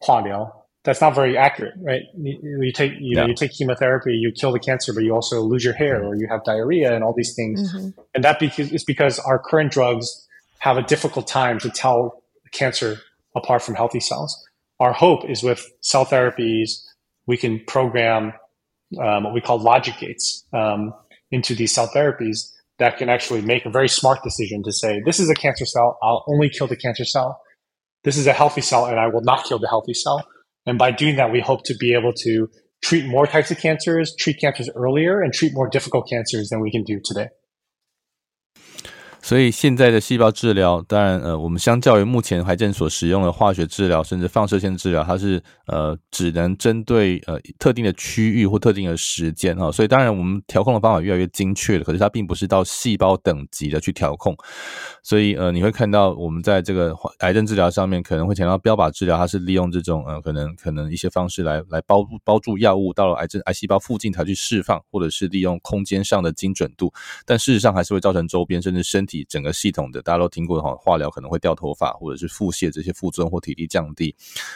[0.00, 0.52] 化疗.
[0.84, 2.02] That's not very accurate, right?
[2.16, 5.64] You take you know you take chemotherapy, you kill the cancer, but you also lose
[5.64, 7.74] your hair or you have diarrhea and all these things.
[7.74, 8.00] Mm-hmm.
[8.14, 10.26] And that because it's because our current drugs
[10.60, 13.00] have a difficult time to tell cancer
[13.38, 14.36] apart from healthy cells.
[14.80, 16.82] Our hope is with cell therapies,
[17.26, 18.32] we can program
[19.00, 20.92] um, what we call logic gates um,
[21.30, 25.18] into these cell therapies that can actually make a very smart decision to say, this
[25.18, 27.40] is a cancer cell, I'll only kill the cancer cell.
[28.04, 30.26] This is a healthy cell, and I will not kill the healthy cell.
[30.64, 32.48] And by doing that, we hope to be able to
[32.82, 36.70] treat more types of cancers, treat cancers earlier, and treat more difficult cancers than we
[36.70, 37.28] can do today.
[39.28, 49.70] 所以现在的细胞治疗，当然，呃，我们相较于目前癌症所使用的化学治疗，甚至放射线治疗，它是呃只能针对呃特定的区域或特定的时间哈。
[49.70, 54.34] 所以当然，我们调控的方法越来越精确了，可是它并不是到细胞等级的去调控。
[55.02, 66.90] 所以呃，你会看到我们在这个癌症治疗上面可能会讲到标靶治疗，它是利用这种呃可能可能一些方式来来包包住药物到了癌症癌细胞附近才去释放，或者是利用空间上的精准度，
[67.26, 74.14] 但事实上还是会造成周边甚至身体整个系统的，大家都听过哈，化疗可能会掉头发，或者是腹泻这些副作用或体力降低。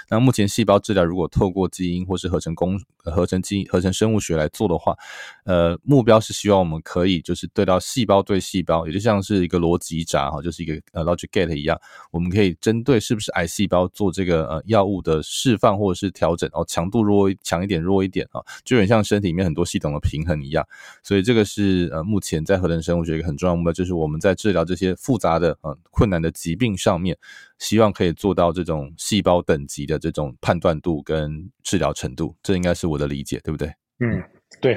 [0.09, 4.97] 那目前细胞治疗如果透过基因或是合成工合成基因合成生物学来做的话，
[5.45, 20.67] 呃，目标是希望我们可以就是对到细胞对细胞，也就像是一个逻辑闸哈，就是一个呃 logic gate 一样，我们可以针对是不是癌细胞做这个呃药物的释放或者是调整哦，强度弱强一点弱一点啊，就有点像身体里面很多系统的平衡一样。
[21.03, 24.83] 所以这个是呃目前在合成生物学一个很重要目标，就是我们在治疗这些。
[24.83, 27.17] 些复杂的呃困难的疾病上面，
[27.61, 33.69] 希望可以做到这种细胞等级的这种判断度跟治疗程度，这应该是我的理解，对不对？
[34.01, 34.21] 嗯，
[34.61, 34.75] 对，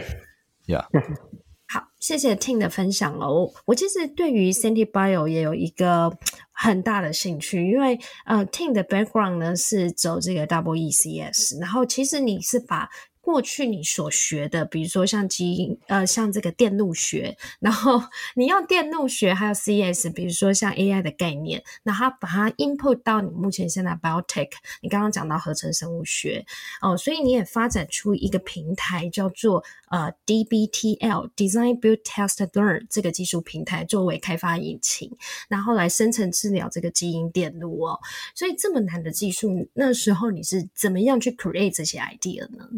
[0.68, 1.04] 呀、yeah.。
[1.74, 3.52] 好，谢谢 Tim 的分享哦。
[3.66, 6.16] 我其实对于 Senti Bio 也有一个
[6.52, 12.88] 很大的兴趣，因为呃，Tim 的 background 呢是走这个 Double ECS，然后其实你是把。
[13.26, 18.00] 过去你所学的，比如说像基因，呃，像这个电路学，然后
[18.36, 26.46] 你用电路学还有 CS，比如说像 AI 的概念，那它把它 input 到你目前现在 biotech，你刚刚讲到合成生物学
[26.84, 35.12] 哦，所以你也发展出一个平台叫做呃 DBTL Design Build Test Learn 这个技术平台作为开发引擎，
[35.50, 38.00] 然后来生成治疗这个基因电路哦，
[38.36, 42.70] 所以这么难的技术，那时候你是怎么样去 create 这些 idea 呢？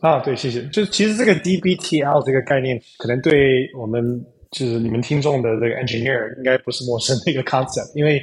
[0.00, 0.62] 啊，对，谢谢。
[0.68, 8.22] 就其实这个 DBTL 这个概念，可能对我们就是你们听众的这个 engineer 应该不是陌生的一个 concept，因为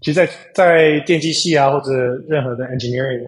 [0.00, 1.90] 其实在在电机系啊或者
[2.28, 3.26] 任何的 engineering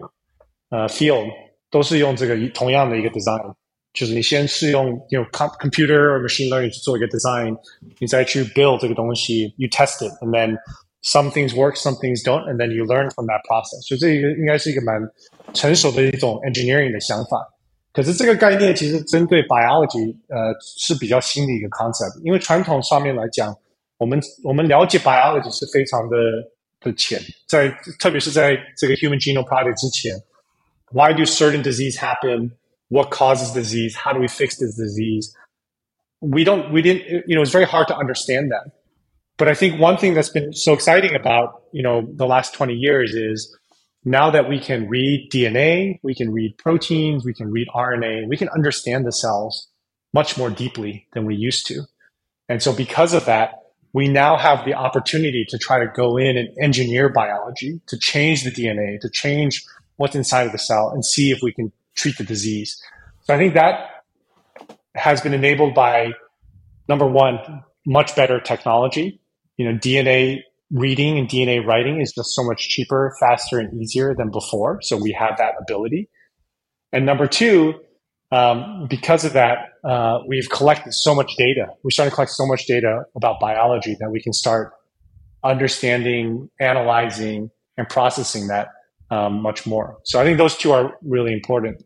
[0.69, 1.27] 呃 field
[1.71, 3.53] 都是用这个同样的一个 design，
[3.93, 7.57] 就是你先是用用 computer or machine learning 去做一个 design，
[7.99, 10.55] 你再去 build 这个东西，you test it，and then
[11.03, 13.81] some things work, some things don't，and then you learn from that process。
[13.87, 15.01] 所以这一个应该是一个蛮
[15.55, 17.45] 成熟的一种 engineering 的想法。
[17.93, 22.21] 可是这个概念其实针对 biology，呃，是比较新的一个 concept。
[22.23, 23.55] 因为传统上面来讲，
[23.97, 26.17] 我们我们了解 biology 是非常的
[26.79, 30.13] 的浅，在特别是在这个 Human Genome Project 之前，
[30.91, 32.51] Why do certain disease happen?
[32.89, 33.95] What causes disease?
[33.95, 35.33] How do we fix this disease?
[36.19, 38.71] We don't, we didn't, you know, it's very hard to understand that.
[39.37, 42.73] But I think one thing that's been so exciting about, you know, the last 20
[42.73, 43.55] years is
[44.04, 48.36] now that we can read DNA, we can read proteins, we can read RNA, we
[48.36, 49.68] can understand the cells
[50.12, 51.82] much more deeply than we used to.
[52.48, 53.62] And so because of that,
[53.92, 58.42] we now have the opportunity to try to go in and engineer biology, to change
[58.42, 59.64] the DNA, to change
[59.96, 62.82] what's inside of the cell and see if we can treat the disease.
[63.24, 64.04] So I think that
[64.94, 66.12] has been enabled by
[66.88, 69.20] number one, much better technology.
[69.56, 70.40] You know, DNA
[70.72, 74.80] reading and DNA writing is just so much cheaper, faster, and easier than before.
[74.82, 76.08] So we have that ability.
[76.92, 77.74] And number two,
[78.30, 81.66] um, because of that, uh, we've collected so much data.
[81.84, 84.72] We started to collect so much data about biology that we can start
[85.44, 88.68] understanding, analyzing, and processing that
[89.10, 89.98] um, much more.
[90.04, 91.84] So I think those two are really important.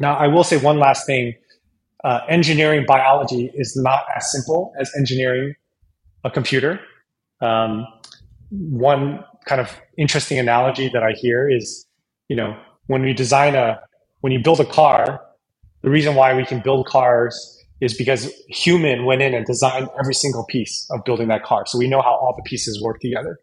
[0.00, 1.34] Now, I will say one last thing.
[2.02, 5.54] Uh, engineering biology is not as simple as engineering
[6.24, 6.80] a computer.
[7.40, 7.86] Um,
[8.50, 11.86] one kind of interesting analogy that I hear is,
[12.28, 13.80] you know, when we design a,
[14.20, 15.20] when you build a car,
[15.82, 20.14] the reason why we can build cars is because human went in and designed every
[20.14, 21.64] single piece of building that car.
[21.66, 23.38] So we know how all the pieces work together.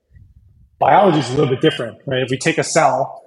[0.80, 2.22] Biology is a little bit different, right?
[2.22, 3.24] If we take a cell,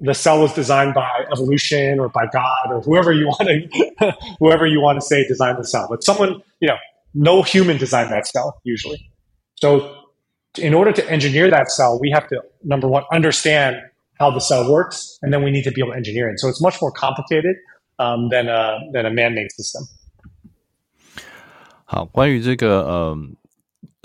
[0.00, 4.66] the cell was designed by evolution or by God or whoever you want to, whoever
[4.66, 5.86] you want to say designed the cell.
[5.90, 6.76] But someone, you know,
[7.14, 9.10] no human designed that cell usually.
[9.55, 9.95] So
[10.57, 13.77] in order to engineer that cell, we have to, number one, understand
[14.19, 16.39] how the cell works, and then we need to be able to engineer it.
[16.39, 17.55] So it's much more complicated
[17.99, 19.87] um, than a than a man-made system.
[21.85, 23.17] 好，关于这个呃。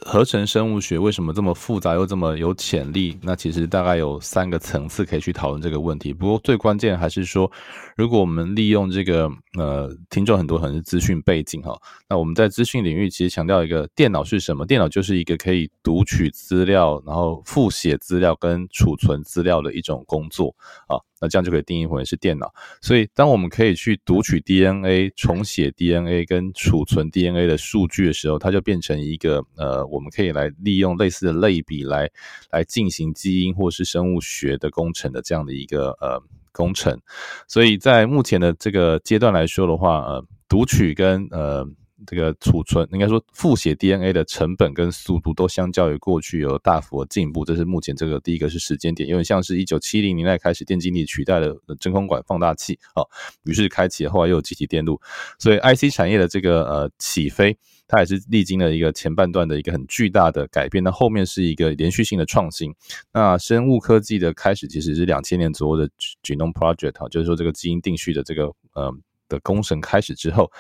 [0.04, 3.18] 合成生物学为什么这么复杂又这么有潜力？
[3.22, 6.12] 那其实大概有三个层次可以去讨论这个问题。
[6.12, 7.50] 不过最关键还是说，
[7.96, 11.80] 如果我们利用这个呃，听众很多可能是资讯背景哈，
[12.10, 14.66] 那我们在资讯领域其实强调一个电脑是什么？
[14.66, 20.56] 电脑就是一个可以读取资料，然后复写资料跟储存资料的一种工作
[20.88, 20.98] 啊。
[21.22, 22.52] 那这样就可以定义为是电脑。
[22.82, 32.10] 所以，当我们可以去读取 DNA、重写 DNA 跟储存 DNA 的数据的时候，它就变成一个呃，我们可以来利用类似的类比来
[32.52, 37.00] 来进行基因或是生物学的工程的这样的一个呃工程。
[37.48, 41.66] 所以在目前的这个阶段来说的话，呃，读取跟呃。
[42.06, 53.08] 这个储存应该说复写 DNA 的成本跟速度都相较于过去有大幅的进步，这是目前这个第一个是时间点，有点像是一九七零年代开始电晶体取代了真空管放大器，哦，
[53.44, 55.00] 于是开启了后来又有积体电路，
[55.38, 62.74] 所以 IC 产业的这个呃起飞，它也是历经了一个前半段的一个很巨大的改变，那后面是一个连续性的创新。
[63.14, 65.90] 那生物科技的开始其实是两千年左右的
[66.24, 68.92] Genome Project，就是说这个基因定序的这个呃。
[69.32, 70.52] 的工程开始之后，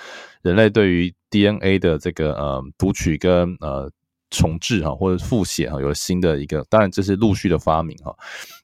[0.41, 3.91] 人类对于 DNA 的这个呃读取跟呃
[4.29, 8.15] 重置哈或者复写哈有了新的一个，当然这是陆续的发明哈。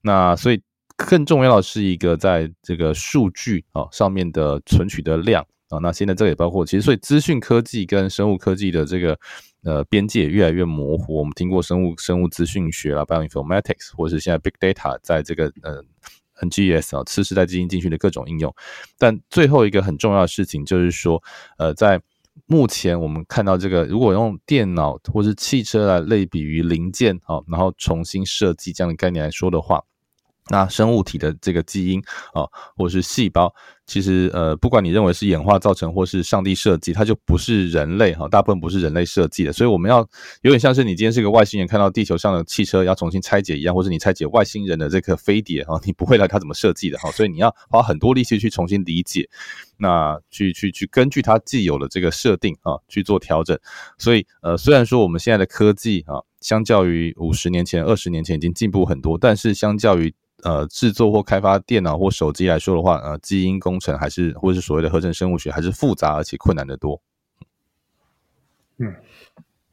[0.02, 0.62] 那所以
[0.96, 5.78] 更重要的是一个在这个数据啊上面的存取的量啊。
[5.80, 9.20] 那现在这个也包括其实所以资讯科技跟生物科技的这个
[9.64, 11.18] 呃边界越来越模糊。
[11.18, 15.84] 我们听过生物生物资讯学啦，bioinformatics，或者是现在 big data 在这个呃。
[16.42, 18.54] NGS 啊，次世代基因进去的各种应用，
[18.98, 21.22] 但最后一个很重要的事情就是说，
[21.58, 22.02] 呃，在
[22.46, 29.84] 目前我们看到这个，如果用电脑或是汽车来类比于零件啊，然后重新设计这样的概念来说的话，
[30.50, 32.02] 那生物体的这个基因
[32.34, 32.46] 啊，
[32.76, 33.54] 或是细胞。
[33.86, 39.54] 其实，呃，不管你认为是演化造成或是上帝设计，它就不是人类哈，大部分不是人类设计的。
[39.54, 40.00] 所以我们要
[40.42, 49.26] 有点像是你今天是个外星人，看到地球上的汽车要重新拆解一样，或者你拆解外星人的这个飞碟哈，你不会来它怎么设计的哈，所以你要花很多力气去重新理解，
[49.78, 53.58] 那去去去根据它既有的这个设定啊去做调整。
[53.98, 60.14] 所以，呃，虽然说我们现在的科技啊，相较于五十年前、二十年前已经进步很多，但是相较于
[60.48, 67.02] 呃，制作或开发电脑或手机来说的话，呃，基因工程还是或者是所谓的合成生物学，还是复杂而且困难的多。
[68.78, 68.96] 嗯，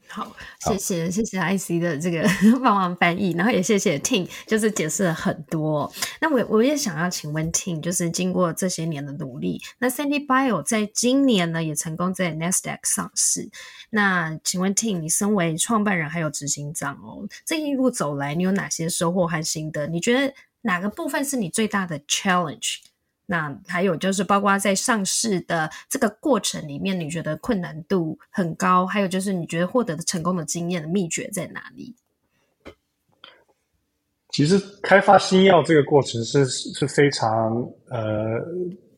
[0.09, 2.29] 好，谢谢谢谢 IC 的这个
[2.61, 5.93] 帮忙翻译，然后也谢谢 Tin，就是解释了很多。
[6.20, 13.49] 那我我也想要请问 Tin，就是经过这些年的努力，那 Sandy Bio 在今年呢也成功在 Nasdaq 上市。
[13.91, 19.87] 那请问 Tim，你身为创办人还有执行长哦，这一路走来，你有哪些收获和心得？
[19.87, 20.35] 你觉得？
[20.66, 22.78] 哪个部分是你最大的 challenge？
[23.26, 28.86] 那还有就是，包括在上市的这个过程里面，你觉得困难度很高？
[28.86, 31.94] 还有就是，你觉得获得的成功的经验的秘诀在哪里？
[34.30, 37.56] 其实开发新药这个过程是是非常
[37.88, 38.40] 呃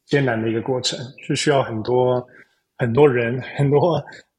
[0.04, 2.24] 艰难的一个过程，是需要很多
[2.78, 3.96] 很多人很多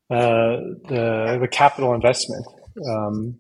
[0.08, 0.58] 呃
[0.88, 2.44] 的 capital investment，
[2.90, 3.38] 嗯，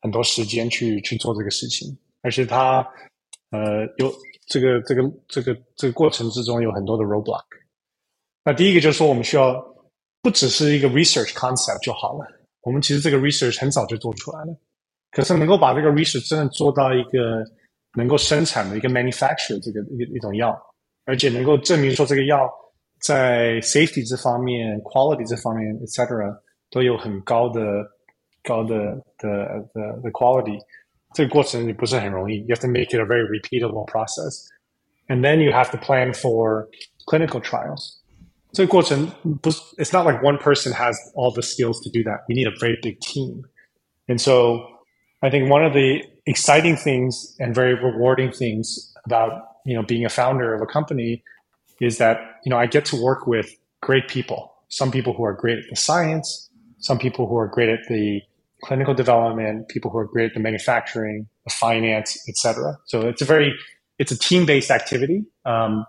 [0.00, 2.86] 很多时间去去做这个事情，而且它。
[3.50, 4.12] 呃，有
[4.46, 7.44] 这个这个这个这个过程之中有很多的 roadblock。
[8.44, 9.54] 那第一个就是说，我们需要
[10.22, 12.26] 不只是一个 research concept 就好了。
[12.62, 14.56] 我们其实这个 research 很早就做出来了，
[15.12, 17.44] 可是能够把这个 research 真的做到一个
[17.96, 20.56] 能够生产的一个 manufacture 这个一一种药，
[21.04, 22.50] 而且能够证明说这个药
[23.00, 26.36] 在 safety 这方面、quality 这方面，etc.
[26.70, 27.62] 都有很高的
[28.42, 28.74] 高的
[29.18, 29.28] 的
[29.72, 30.58] 的的 quality。
[31.15, 34.47] 这个过程也不是很容易，you have to make it a very repeatable process,
[35.07, 36.67] and then you have to plan for
[37.05, 37.99] clinical trials.
[38.53, 39.09] 这个过程
[39.41, 42.21] 不是，it's not like one person has all the skills to do that.
[42.27, 43.43] You need a very big team.
[44.07, 44.59] And so
[45.21, 49.31] I think one of the exciting things and very rewarding things about,
[49.65, 51.23] you know, being a founder of a company
[51.79, 53.49] is that, you know, I get to work with
[53.81, 54.51] great people.
[54.69, 58.21] Some people who are great at the science, some people who are great at the
[58.66, 62.76] clinical development, people who are great at the manufacturing, the finance, etc.
[62.86, 63.54] So it's a very
[63.98, 65.24] it's a team based activity.
[65.44, 65.86] Um,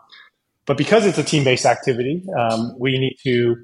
[0.66, 3.56] but because it's a team based activity, um, we need to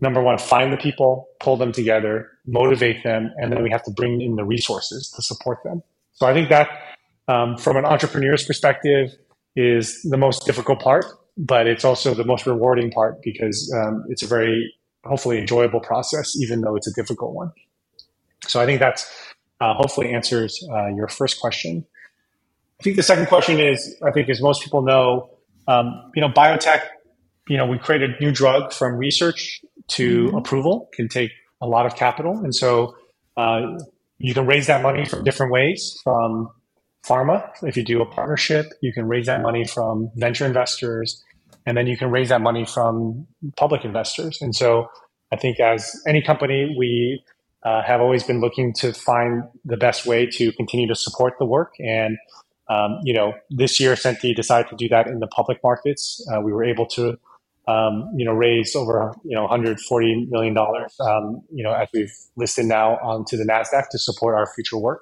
[0.00, 3.90] number one find the people, pull them together, motivate them, and then we have to
[3.90, 5.82] bring in the resources to support them.
[6.12, 6.68] So I think that
[7.28, 9.10] um, from an entrepreneur's perspective
[9.54, 11.04] is the most difficult part,
[11.36, 14.74] but it's also the most rewarding part because um, it's a very
[15.04, 17.52] hopefully enjoyable process, even though it's a difficult one.
[18.46, 19.04] So I think that
[19.60, 21.84] uh, hopefully answers uh, your first question.
[22.80, 25.30] I think the second question is, I think as most people know,
[25.68, 26.80] um, you know, biotech,
[27.48, 30.36] you know, we create a new drug from research to mm-hmm.
[30.36, 31.30] approval can take
[31.60, 32.38] a lot of capital.
[32.38, 32.96] And so
[33.36, 33.78] uh,
[34.18, 36.48] you can raise that money from different ways from
[37.06, 37.50] pharma.
[37.62, 41.22] If you do a partnership, you can raise that money from venture investors,
[41.66, 43.26] and then you can raise that money from
[43.56, 44.38] public investors.
[44.40, 44.88] And so
[45.32, 47.22] I think as any company, we
[47.64, 51.46] uh, have always been looking to find the best way to continue to support the
[51.46, 51.74] work.
[51.80, 52.18] And
[52.70, 56.24] Um, you know, this year, Senti decided to do that in the public markets.
[56.30, 57.18] Uh, we were able to,
[57.66, 62.14] um, you know, raise over, you know, 140 million dollars, um, you know, as we've
[62.36, 65.00] listed now onto the Nasdaq to support our future work.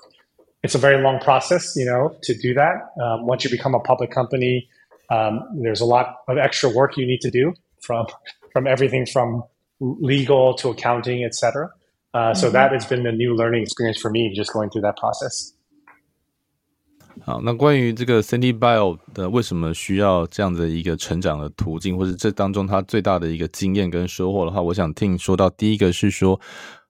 [0.62, 2.76] It's a very long process, you know, to do that.
[3.02, 4.68] Um, once you become a public company,
[5.10, 7.52] um, there's a lot of extra work you need to do
[7.82, 8.06] from
[8.52, 9.44] from everything from
[9.80, 11.68] legal to accounting, et cetera.
[12.17, 12.53] Uh, so mm-hmm.
[12.53, 15.53] that has been a new learning experience for me, just going through that process.
[17.21, 26.39] 好，那关于这个 Senti Bio 的为什么需要这样的一个成长的途径，或者这当中它最大的一个经验跟收获的话，我想听说到第一个是说。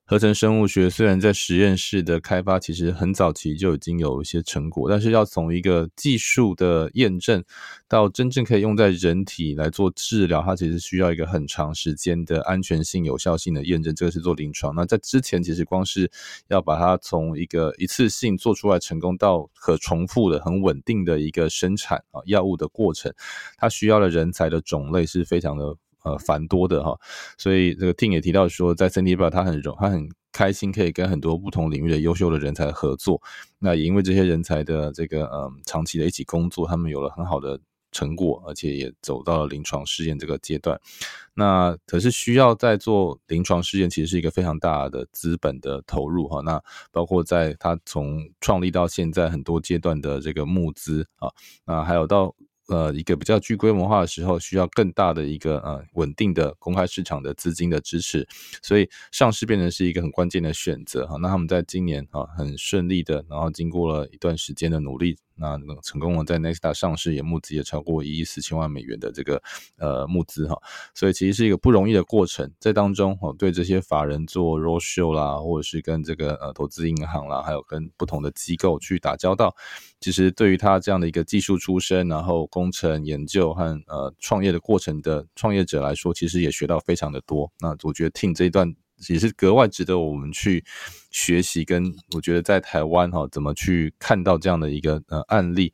[0.09, 7.43] 合成生物学虽然在实验室的开发其实很早期就已经有一些成果，但是要从一个技术的验证
[7.87, 13.93] 到真正可以用在人体来做治疗，它其实需要一个很长时间的安全性、有效性的验证。
[13.93, 14.73] 这个是做临床。
[14.73, 16.09] 那在之前，其实光是
[16.47, 23.13] 要把它从一个一次性做出来成功到可重复的、很稳定的一个生产啊药物的过程，
[23.59, 25.75] 它需要的人才的种类是非常的。
[26.09, 26.97] 呃，繁多的哈，
[27.37, 33.21] 所以这个 Tim 也提到说，在 Senti Bio 他很荣，他很开心可以跟很多不同领域的优秀的人才合作。
[33.59, 37.59] 那也因为这些人才的这个嗯长期的一起工作，他们有了很好的
[37.91, 40.79] 成果，而且也走到了临床试验这个阶段。
[41.35, 46.41] 那可是需要在做临床试验，其实是一个非常大的资本的投入哈。
[46.41, 46.59] 那
[46.91, 51.29] 包括在他从创立到现在很多阶段的这个募资啊，
[51.65, 52.33] 那还有到。
[52.69, 58.27] 呃，一个比较具规模化的时候，需要更大的一个呃稳定的公开市场的资金的支持，
[58.61, 61.17] 所以上市变成是一个很关键的选择哈。
[61.21, 65.17] 那他们在今年啊很顺利的，然后经过了一段时间的努力。
[65.39, 69.41] 那成功了，在 n e s t a 上市也募资也超过一亿四千万美元的这个
[69.77, 70.61] 呃募资哈，
[70.93, 79.55] 所以其实是一个不容易的过程，在当中哦，对这些法人做 roshow 啦，或者是跟这个呃投资银行啦，还有跟不同的机构去打交道，
[80.01, 87.51] 其实对于他这样的一个技术出身，然后工程研究和呃创业的过程的创业者来说，其实也学到非常的多。
[87.59, 88.75] 那我觉得听这一段。
[89.07, 90.63] 也是格外值得我们去
[91.11, 95.73] 学习，跟我觉得在台湾哈，怎么去看到这样的一个呃案例，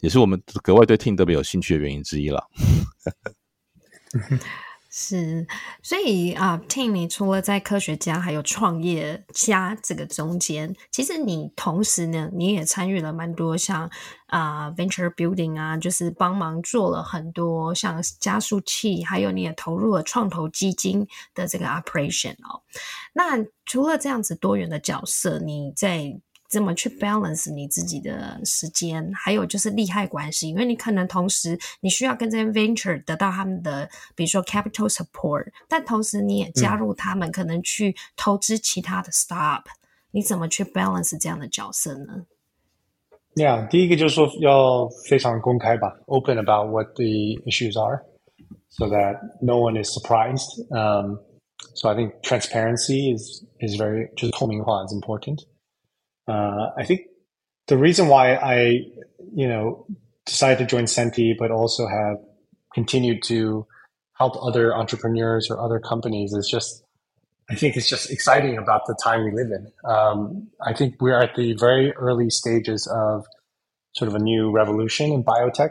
[0.00, 2.48] 也是我们格外对 Team 特别有兴趣的原因之一了。
[4.96, 5.44] 是，
[5.82, 13.90] 所以啊，Tim，你除了在科学家还有创业家这个中间，其实你同时呢，你也参与了蛮多像
[14.26, 22.62] 啊、venture building 啊，就是帮忙做了很多像加速器，还有你也投入了创投基金的这个 operation 哦。
[23.14, 26.20] 那除了这样子多元的角色，你在
[26.53, 39.77] 怎么去 balance 你自己的时间，还有就是利害关系，因为你可能同时你需要跟这些 venture 得到他们的，比如说 capital support，但同时你也加入他们，可能去投资其他的 startup，嗯，
[40.11, 42.25] 你怎么去 balance 这样的角色呢？
[43.35, 50.65] Yeah，第一个就是说要非常公开吧，open about what the issues are，so that no one is surprised.
[50.71, 51.19] Um,
[51.75, 55.45] so I think transparency is is very 就是透明化 is important.
[56.26, 57.02] Uh, I think
[57.66, 58.80] the reason why I,
[59.34, 59.86] you know,
[60.26, 62.16] decided to join Senti, but also have
[62.72, 63.66] continued to
[64.16, 66.84] help other entrepreneurs or other companies is just,
[67.50, 69.72] I think it's just exciting about the time we live in.
[69.90, 73.26] Um, I think we're at the very early stages of
[73.94, 75.70] sort of a new revolution in biotech.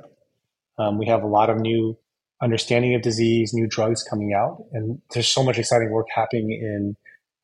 [0.77, 1.97] Um, we have a lot of new
[2.41, 6.95] understanding of disease, new drugs coming out, and there's so much exciting work happening in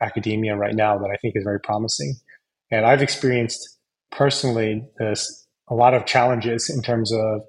[0.02, 2.16] academia right now that I think is very promising.
[2.72, 3.78] And I've experienced
[4.12, 7.42] personally this a lot of challenges in terms of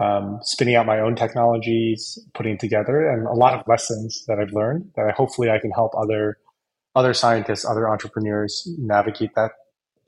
[0.00, 4.52] um, spinning out my own technologies, putting together, and a lot of lessons that I've
[4.52, 6.38] learned that I, hopefully I can help other
[6.96, 9.52] other scientists, other entrepreneurs navigate that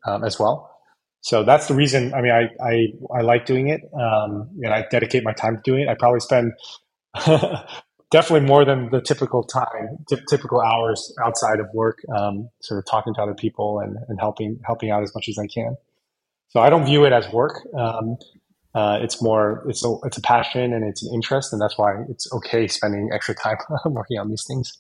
[0.04, 0.72] um, as well.
[1.20, 2.14] So that's the reason.
[2.14, 2.86] I mean, I I,
[3.18, 5.88] I like doing it, um, and I dedicate my time to doing it.
[5.88, 6.52] I probably spend
[8.11, 12.85] definitely more than the typical time, t- typical hours outside of work, um, sort of
[12.85, 15.77] talking to other people and, and helping helping out as much as I can.
[16.49, 17.65] So I don't view it as work.
[17.77, 18.17] Um,
[18.73, 22.03] uh, it's more it's a it's a passion and it's an interest, and that's why
[22.09, 24.71] it's okay spending extra time working on these things.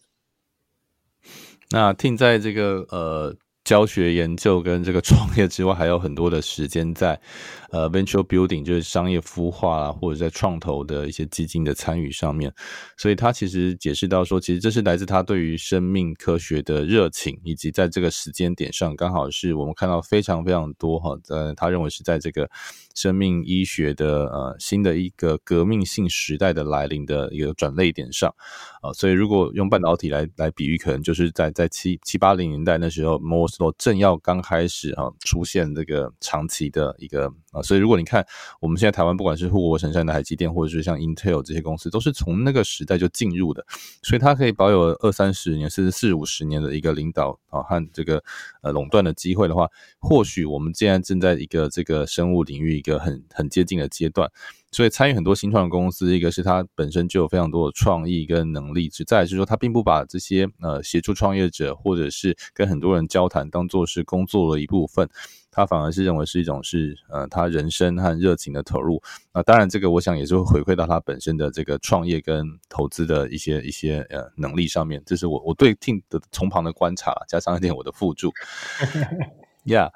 [1.73, 3.33] 那 Tim 在这个呃
[3.66, 7.20] 教学研究跟这个创业之外，还有很多的时间在。
[7.70, 12.50] 呃，venture building 就是商业孵化啊，或者在创投的一些基金的参与上面，
[12.96, 22.48] 所以他其实解释到说，其实这是来自他对于生命科学的热情，以及在这个时间点上，刚好是我们看到非常非常多哈，呃，他认为是在这个
[22.96, 28.34] 生命医学的呃新的一个革命性时代的来临的一个转类点上
[28.82, 37.32] 啊，所以如果用半导体来来比喻，可能就是在在七七八零年代那时候摩尔正要刚开始啊出现这个长期的一个。
[37.56, 37.62] 啊。
[37.62, 38.26] 所以如果你看
[38.60, 43.64] 我们现在台湾，不管是护国神山的海基电，或者是像 Intel 这些公司，都是从那个时代就进入的，
[44.02, 48.22] 所以它可以保有二三十年，甚至四五十年的一个领导啊和这个
[48.62, 54.30] 呃垄断的机会的话，或许我们现在正在一个这个生物领域一个很很接近的阶段。
[54.72, 65.08] 所以参与很多新创公司，一个是它本身就有非常多的创意跟能力，只再就是说，它并不把这些呃协助创业者或者是跟很多人交谈当做是工作的一部分，
[65.56, 69.02] 它反而是认为是一种是呃他人生和热情的投入。
[69.32, 75.02] 那当然，这个我想也是会回馈到他本身的这个创业跟投资的一些一些呃能力上面。
[75.06, 78.30] 这是我我对 Tim 的从旁的观察，加上一点我的辅助。
[79.64, 79.90] Yeah。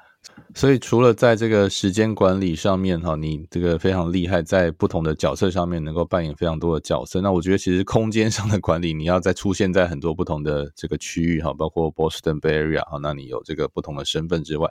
[0.53, 7.21] 所以除了在这个时间管理上面哈，你这个非常厉害，在不同的角色上面能够扮演非常多的角色。
[7.21, 14.69] 那我觉得其实空间上的管理，你要再出现在很多不同的这个区域哈，包括 Boston Bay Area 哈，那你有这个不同的身份之外，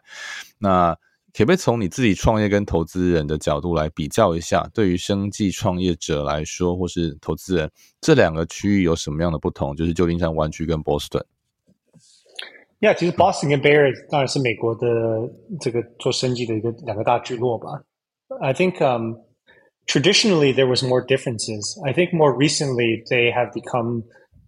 [0.59, 0.95] 那
[1.33, 7.71] 可不可以从你自己创业跟投资人的角度来比较一下，对于生计创业者来说，或是投资人
[8.01, 9.75] 这两个区域有什么样的不同？
[9.75, 11.23] 就是旧金山湾区跟 Boston。
[12.80, 14.88] Yeah，其实 Boston 跟 Bay Area 当然是美国的
[15.60, 17.82] 这个做生技的一个两个大聚落吧。
[18.42, 19.18] I think um,
[19.88, 21.80] traditionally there was more differences.
[21.86, 24.04] I think more recently they have become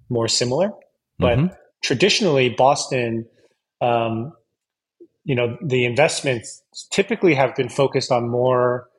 [0.09, 0.71] more similar.
[1.17, 1.55] But mm -hmm.
[1.81, 3.25] traditionally Boston,
[3.79, 4.33] um,
[5.23, 8.89] you know, the investments typically have been focused on more,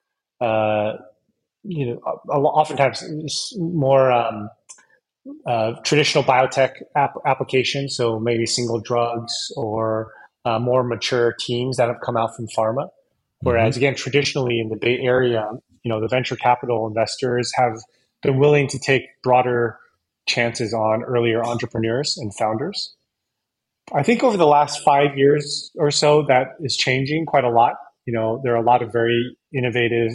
[0.40, 0.92] uh,
[1.62, 1.98] you know,
[2.28, 3.02] oftentimes
[3.58, 4.48] more um,
[5.45, 10.11] uh, traditional biotech ap- applications, so maybe single drugs or
[10.45, 12.89] uh, more mature teams that have come out from pharma.
[13.39, 13.79] Whereas mm-hmm.
[13.79, 15.49] again, traditionally in the Bay Area,
[15.83, 17.77] you know, the venture capital investors have
[18.21, 19.77] been willing to take broader
[20.25, 22.95] chances on earlier entrepreneurs and founders.
[23.93, 27.75] I think over the last five years or so, that is changing quite a lot.
[28.05, 30.11] You know, there are a lot of very innovative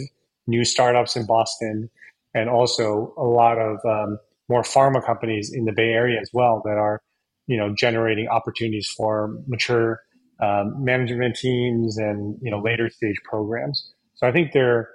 [0.47, 1.89] new startups in Boston,
[2.33, 4.17] and also a lot of um,
[4.49, 7.01] more pharma companies in the Bay Area as well that are,
[7.47, 10.01] you know, generating opportunities for mature
[10.41, 13.93] um, management teams and you know later stage programs.
[14.15, 14.89] So I think they're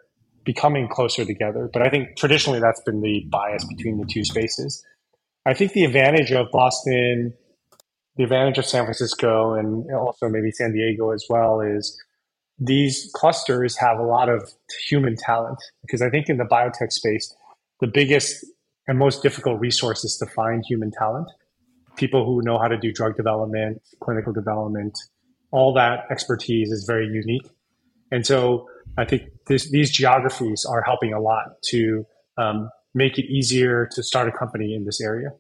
[0.45, 1.69] becoming closer together.
[1.73, 4.83] But I think traditionally that's been the bias between the two spaces.
[5.47, 7.35] I think the advantage of Boston,
[8.17, 11.99] the advantage of San Francisco, and also maybe San Diego as well is
[12.59, 14.51] these clusters have a lot of
[14.89, 17.35] human talent because I think in the biotech space,
[17.81, 18.47] the biggest
[18.87, 21.29] and most difficult resources to find human talent.
[21.97, 24.99] People who know how to do drug development, clinical development,
[25.53, 27.49] all that expertise is very unique.
[28.11, 28.69] And so
[28.99, 32.05] I think this, these geographies are helping a lot to
[32.37, 35.31] um, make it easier to start a company in this area.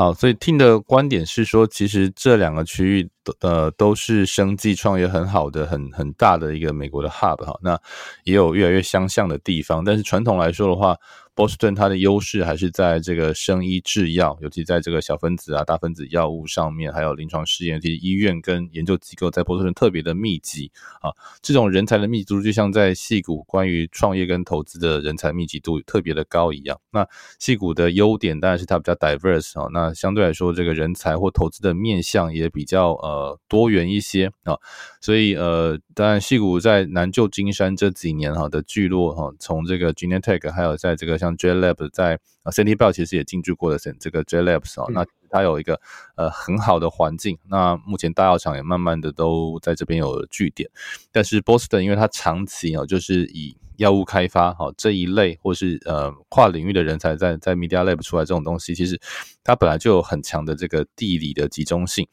[0.00, 7.78] 好，所以听的观点是说，其实这两个区域都呃都是生计创业很好的、很很大的一个美国的 hub 哈，那
[8.24, 10.96] 也有越来越相像的地方，但是传统来说的话。
[11.40, 20.70] 波士顿它的优势还是在这个生医制药，尤其在这个小分子啊、大分子药物上面，还有临床试验，其实医院跟研究机构在波士顿特别的密集
[21.00, 21.08] 啊。
[21.40, 26.78] 这种人才的密集度，就像在矽谷关于创业跟投资的人才密集度特别的高一样。
[26.90, 34.58] 那矽谷的优点当然是它比较 diverse 啊，那相对来说，这个人才或投资的面向也比较呃多元一些啊。
[35.00, 45.80] 所以呃，当然矽谷在南旧金山这几年哈的聚落哈，从这个 Genentech 还有在这个像 JLab 在啊，Senti Bio 其实也进驻过的这个 JLabs 啊，那它有一个
[46.16, 47.38] 呃很好的环境。
[47.48, 50.68] 那目前大药厂也慢慢的都在这边有了据点，
[51.12, 59.00] 但是 Boston 因为它长期哦就是以药物开发哈这一类或是呃跨领域的人才在在 Media Lab 出来这种东西，其实
[59.44, 62.06] 它本来就有很强的这个地理的集中性，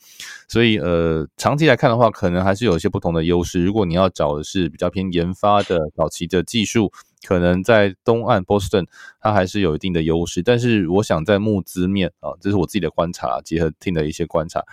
[0.47, 3.63] 所以呃长期来看的话，可能还是有一些不同的优势。
[3.63, 6.91] 如果你要找的是比较偏研发的早期的技术。
[7.25, 8.85] 可能在东岸波士顿，
[9.19, 14.63] 它还是有一定的优势，但是我想在募资面啊，这是我自己的观察，结合听的一些观察。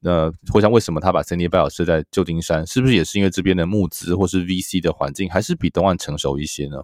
[0.00, 6.82] 那我想为什么他把 Bio 设在旧金山，是不是也是因为这边的募资或是 VC 的环境还是比东岸成熟一些呢？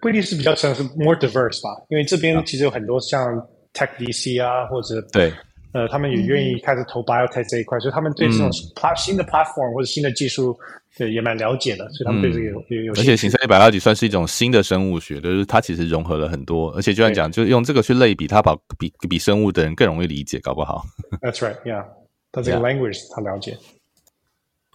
[0.00, 3.28] 不一定是比较成熟，more diverse 吧，因为这边其实有很多像
[3.74, 5.32] Tech VC 啊，或者对。
[5.76, 10.58] 呃，他们也愿意开始投 biotech 这一块，嗯、所以他们对这种 plat 新的 platform 或者新的技术，
[10.96, 12.92] 对也蛮了解的，所以他们对这个有、嗯、有。
[12.94, 20.82] 而且形成一百二级算是一种新的生物学，就是它其实融合了很多，而且就像讲，就用这个去类比，它把比比生物的人更容易理解，搞不好。
[21.20, 21.84] That's right, yeah，
[22.32, 23.58] 他这个 language 他了解。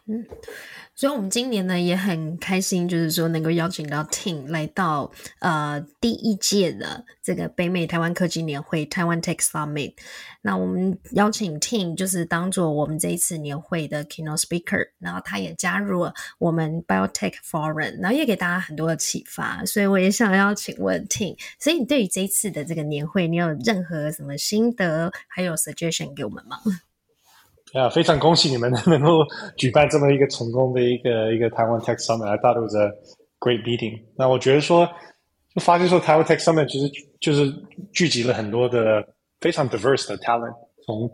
[0.06, 0.24] 嗯。
[1.02, 9.96] 所以，我们今年呢也很开心，就是说能够邀请到 Tim 来到呃第一届的这个北美台湾科技年会台湾 Tech Summit。
[10.44, 19.66] 那我们邀请 Tim 就是当做我们这一次年会的 Keynote Speaker，然后他也加入了我们 Biotech Forum，然后也给大家很多的启发。
[19.66, 26.60] 所以我也想要请问 Tim，所以你对于这一次的这个年会，你有任何什么心得，还有 suggestion 给我们吗？
[27.74, 32.28] 啊，非常恭喜你们能够举办这么一个成功的一个一个台湾 Tech Summit。
[32.28, 32.92] I thought it was a
[33.40, 34.02] great meeting。
[34.16, 34.86] 那我觉得说，
[35.56, 37.54] 就发现说台湾 Tech Summit 其实就是
[37.94, 39.06] 聚集了很多的
[39.40, 40.54] 非常 diverse 的 talent，
[40.86, 41.10] 从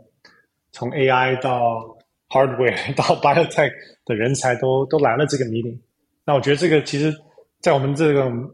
[0.71, 1.95] 从 AI 到
[2.29, 3.71] hardware 到 biotech
[4.05, 5.77] 的人才都都来了这个 meeting。
[6.25, 7.15] 那我觉得这个其实，
[7.61, 8.49] 在我们这种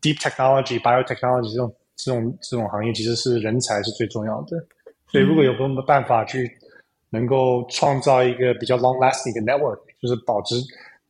[0.00, 4.56] deep technology、biotechnology 这种这种这种行业，其实是人才是最重要的。
[5.06, 6.50] 所以如果有什么办法去
[7.11, 10.55] 能够创造一个比较 long-lasting 的 network，就是保持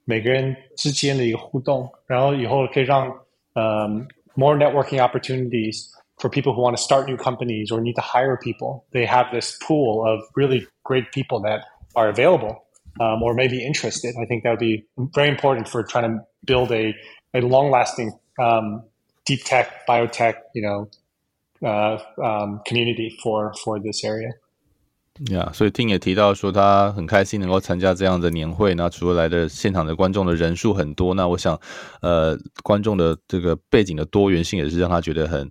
[0.06, 3.08] 每个人之间的一个互动，然后以后可以让
[3.54, 4.04] 呃、um,
[4.36, 8.38] more networking opportunities for people who want to start new companies or need to hire
[8.38, 8.84] people.
[8.92, 11.62] They have this pool of really great people that
[11.94, 12.64] are available
[13.00, 14.16] um, or maybe interested.
[14.22, 16.96] I think that would be very important for trying to build a,
[17.34, 18.84] a long-lasting um,
[19.26, 20.88] deep tech, biotech, you know,
[21.68, 24.34] uh, um, community for, for this area.
[25.31, 28.75] 呀，yeah, 所以听也提到说，他很开心能够参加这样的年会。
[28.75, 31.61] 那除了来的现场的观众的人数很多，那我想，
[32.01, 35.51] 呃，观众的这个背景的多元性也是让他觉得很。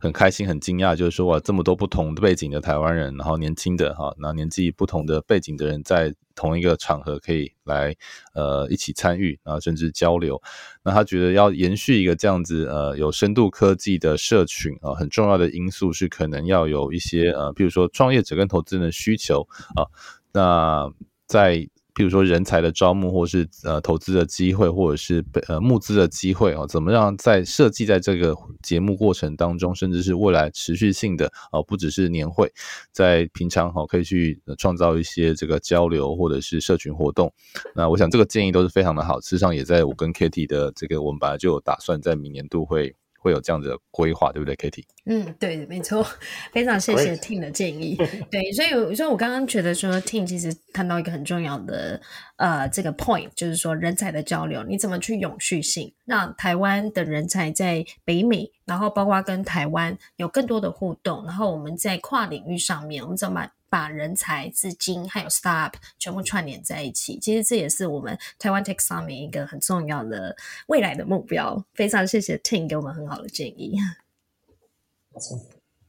[0.00, 7.94] 很开心，很惊讶，就是说哇，这么多不同的背景的台湾人，然后年轻的哈，那年纪不同的背景的人，在同一个场合可以来
[8.34, 10.40] 呃一起参与啊，甚至交流。
[10.82, 19.46] 那他觉得要延续一个这样子呃有深度科技的社群啊，很重要的因素是可能要有一些呃，比如说创业者跟投资人的需求
[19.76, 19.84] 啊，
[20.32, 20.90] 那
[21.26, 21.68] 在。
[21.94, 32.52] 比如说人才的招募，或是呃投资的机会，或者是呃募资的机会啊，怎么样在设计在这个节目过程当中，甚至是未来持续性的啊，不只是年会，
[32.92, 37.32] 在平常哈可以去创造一些这个交流或者是社群活动。
[37.74, 42.94] 那我想这个建议都是非常的好，事实上也在我跟 Katie 的这个我们本来就有打算在明年度会。
[43.20, 44.82] 会有这样子的规划，对不对，Kitty？
[45.04, 46.04] 嗯，对，没错，
[46.52, 47.96] 非常谢谢 Tim 的建议。
[48.30, 52.00] 对，所以，所以我刚刚觉得说，Tim 其实谈到一个很重要的
[52.36, 63.40] 呃这个 point，就是说人才的交流，你怎么去永续性，让台湾的人才在北美，然后包括跟台湾有更多的互动，然后我们在跨领域上面，我们怎么？
[63.42, 71.64] 把把人才、资金还有 startup 全部串联在一起，其实这也是我们台湾 Tech Summit 一个很重要的未来的目标。
[71.74, 73.78] 非常谢谢 Tim 给我们很好的建议。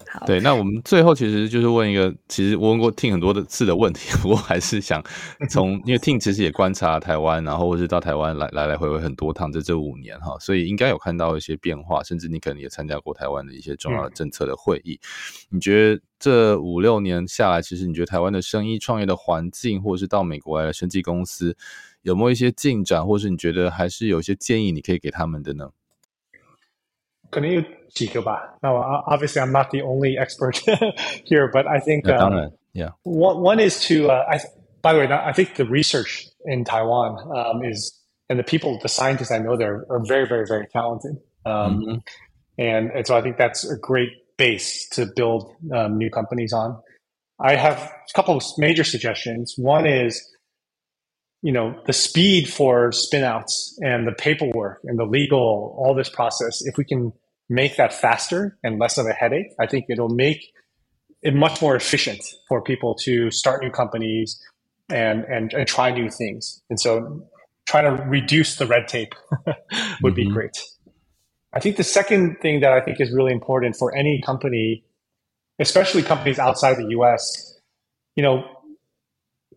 [0.09, 5.03] 好，对，那我们最后其实就是问一个，其实我问过 Tim 很多的次的问题， 不过还是想
[5.49, 14.99] 从，因为 Tim 其实也观察台湾，然后或是到台湾来来来回回很多趟，在这五年哈，所以应该有看到一些变化，甚至你可能也参加过台湾的一些重要的政策的会议。
[15.51, 21.55] 嗯、你觉得这五六年下来，其实你觉得台湾的生意创业的环境，或者是到美国来的生技公司，
[22.01, 25.69] 有没有一些进展，或是你觉得还是有一些建议你可以给他们的呢？
[27.30, 28.56] 可能有几个吧。
[28.62, 30.56] Now, obviously, I'm not the only expert
[31.24, 32.90] here, but I think um, yeah.
[33.02, 34.10] One one is to.
[34.10, 34.40] Uh, I,
[34.82, 37.92] by the way, I think the research in Taiwan um, is,
[38.28, 41.16] and the people, the scientists I know there are very, very, very talented.
[41.44, 41.96] Um, mm-hmm.
[42.58, 46.80] and, and so I think that's a great base to build um, new companies on.
[47.40, 49.54] I have a couple of major suggestions.
[49.56, 50.22] One is
[51.42, 56.62] you know the speed for spinouts and the paperwork and the legal all this process
[56.64, 57.12] if we can
[57.51, 60.51] make that faster and less of a headache i think it'll make
[61.21, 64.39] it much more efficient for people to start new companies
[64.89, 67.21] and and, and try new things and so
[67.65, 69.13] trying to reduce the red tape
[70.01, 70.15] would mm-hmm.
[70.15, 70.57] be great
[71.53, 74.83] i think the second thing that i think is really important for any company
[75.59, 77.59] especially companies outside the us
[78.15, 78.43] you know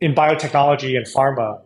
[0.00, 1.64] in biotechnology and pharma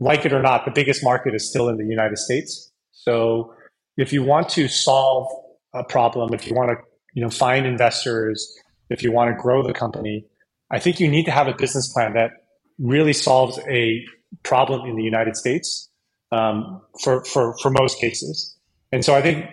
[0.00, 2.70] like it or not, the biggest market is still in the United States.
[2.92, 3.54] So
[3.96, 5.28] if you want to solve
[5.74, 6.76] a problem, if you want to,
[7.14, 8.54] you know, find investors,
[8.90, 10.24] if you want to grow the company,
[10.70, 12.30] I think you need to have a business plan that
[12.78, 14.04] really solves a
[14.42, 15.88] problem in the United States
[16.32, 18.56] um, for, for, for most cases.
[18.92, 19.46] And so I think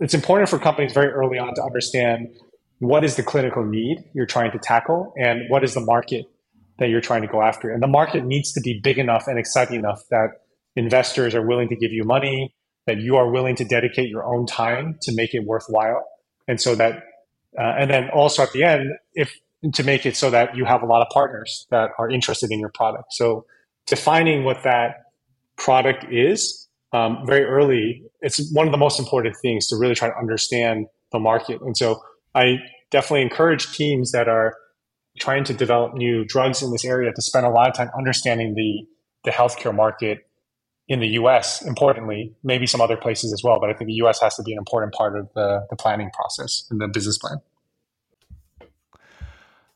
[0.00, 2.28] it's important for companies very early on to understand
[2.78, 6.24] what is the clinical need you're trying to tackle and what is the market
[6.78, 7.70] that you're trying to go after.
[7.70, 10.30] And the market needs to be big enough and exciting enough that
[10.76, 12.54] investors are willing to give you money,
[12.86, 16.04] that you are willing to dedicate your own time to make it worthwhile.
[16.48, 17.04] And so that,
[17.58, 19.32] uh, and then also at the end, if
[19.74, 22.58] to make it so that you have a lot of partners that are interested in
[22.58, 23.12] your product.
[23.12, 23.44] So
[23.86, 25.02] defining what that
[25.56, 30.08] product is um, very early, it's one of the most important things to really try
[30.08, 31.60] to understand the market.
[31.60, 32.00] And so
[32.34, 32.56] I
[32.90, 34.56] definitely encourage teams that are
[35.18, 38.54] trying to develop new drugs in this area to spend a lot of time understanding
[38.54, 38.86] the,
[39.24, 40.18] the healthcare market
[40.89, 43.59] in the US, importantly, maybe some other places as well.
[43.59, 46.09] But I think the US has to be an important part of the, the planning
[46.11, 47.41] process and the business plan.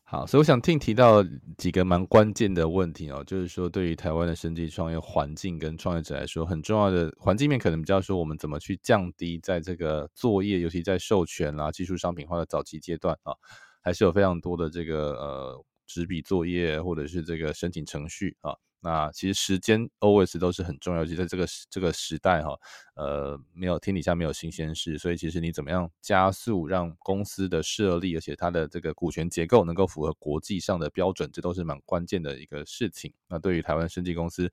[0.04, 1.24] 好，所以我想听提到
[1.56, 13.32] 几个蛮关键的问题哦，就是说对于台湾的生技创业环境跟创业者来说，很重要的环境面可能比较说我们怎么去降低在这个作业，尤其在授权啦、技术商品化的早期阶段啊，
[13.80, 18.52] 还是有非常多的这个呃纸笔作业或者是这个申请程序啊。
[18.81, 22.55] 那其实时间 always 都是很重要，就在这个这个时代哈，
[22.95, 33.11] 呃，没有天底下没有新鲜事，所以其实你怎么样加速让公司的设立，而且它的这个股权结构能够符合国际上的标准，这都是蛮关键的一个事情。
[33.27, 34.51] 那对于台湾生技公司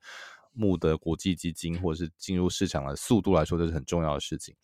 [0.53, 4.55] 募的国际基金或者是进入市场的速度来说，这是很重要的事情。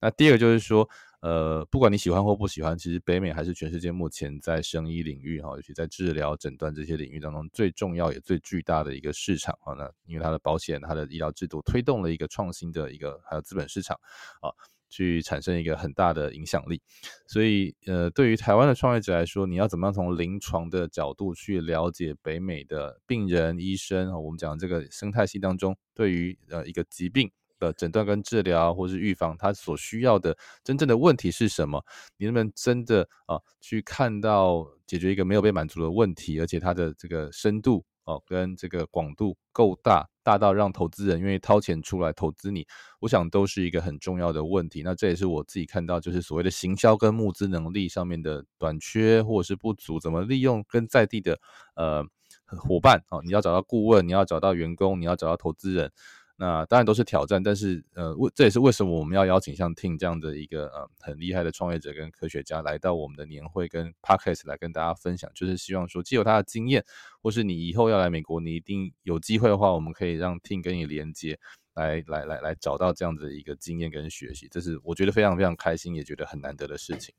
[0.00, 0.88] 那第二个就是说。
[1.22, 9.72] 呃，不管你喜欢或不喜欢，其实北美还是全世界目前在生医领域哈，尤其在治疗、诊断这些领域当中最重要也最巨大的一个市场啊。
[9.72, 13.98] 那因为它的保险、它的医疗制度推动了一个创新的一个还有资本市场
[14.40, 14.52] 啊，
[14.88, 16.80] 去产生一个很大的影响力。
[17.26, 24.12] 所以呃，对于台湾的创业者来说，你要怎么样从临床的角度去了解北美的病人、医生？
[24.22, 27.30] 我们讲这个生态系当中，对于呃一个疾病。
[27.58, 31.82] 的诊断跟治疗，或是预防，它所需要的真正的问题是什么？
[32.18, 42.66] 你能不能真的啊去看到解决一个没有被满足的问题，而且它的这个深度哦、跟这个广度够大，大到让投资人愿意掏钱出来投资你？
[43.00, 44.82] 我想都是一个很重要的问题。
[44.82, 51.38] 那这也是我自己看到，就是所谓的行销跟募资能力上面的短缺或者是不足，怎么利用跟在地的
[51.74, 52.04] 呃
[52.46, 55.92] 伙伴哦、啊，你要找到顾问，你要找到员工，你要找到投资人。
[56.38, 66.84] 那当然都是挑战，但是呃，为这也是为什么我们要邀请像 Tim 这样的一个呃很厉害的创业者跟科学家来到我们的年会跟 Podcast 来跟大家分享，就是希望说，既有他的经验，
[67.22, 71.38] 或是你以后要来美国，你一定有机会的话，我们可以让 Tim 跟你连接，
[71.74, 77.14] 来来来来找到这样子的一个经验跟学习，这是我觉得非常非常开心，也觉得很难得的事情。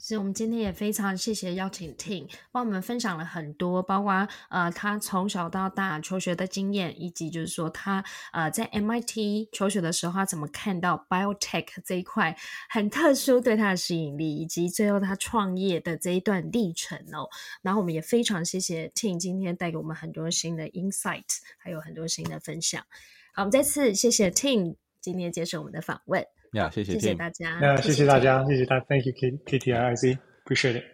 [0.00, 12.36] 所以我们今天也非常谢谢邀请 Tim 帮我们分享了很多，包括呃他从小到大求学的经验，以及就是说他呃在 MIT 求学的时候，他怎么看到 biotech 这一块
[12.70, 17.28] 很特殊对他的吸引力，以及最后他创业的这一段历程哦。
[17.62, 21.24] 然后我们也非常谢谢 Tim 今天带给我们很多新的 insight，
[21.58, 22.80] 还有很多新的分享。
[23.34, 26.24] 好，我们再次谢谢 Tim 今天接受我们的访问。
[26.52, 27.58] 呀，yeah, 谢谢，谢谢大家。
[27.60, 29.12] 那，谢谢大家，谢谢大家，Thank you,
[29.44, 30.84] K T I C, appreciate it.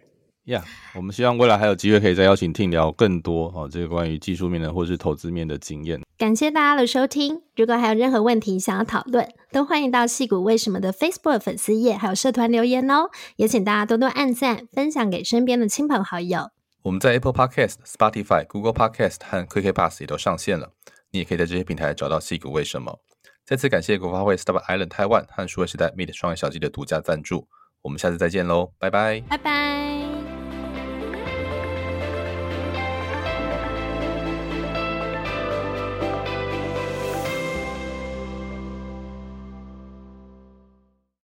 [0.45, 6.01] 呀，yeah, 我们希望未来还有机会可以再邀请 Tim 聊更多哦，这个关于技术面的或是投资面的经验。
[6.17, 13.09] 感谢大家的收听，如果还有任何问题想要讨论，都欢迎到戏谷为什么的 Facebook 粉丝页还有社团留言哦。
[13.37, 16.49] 也请大家多多按赞，分享给身边的亲朋好友。
[16.83, 20.69] 我们在 Apple Podcast、Spotify、Google Podcast 和 QK Pass 也都上线了，
[21.11, 22.99] 你也可以在这些平台找到戏谷为什么。
[23.45, 27.47] 再次感谢国发会 Star Island Taiwan 和数位时代 Meet 双眼小鸡的独家赞助，
[27.83, 30.04] 我们下次再见喽，拜拜，拜拜。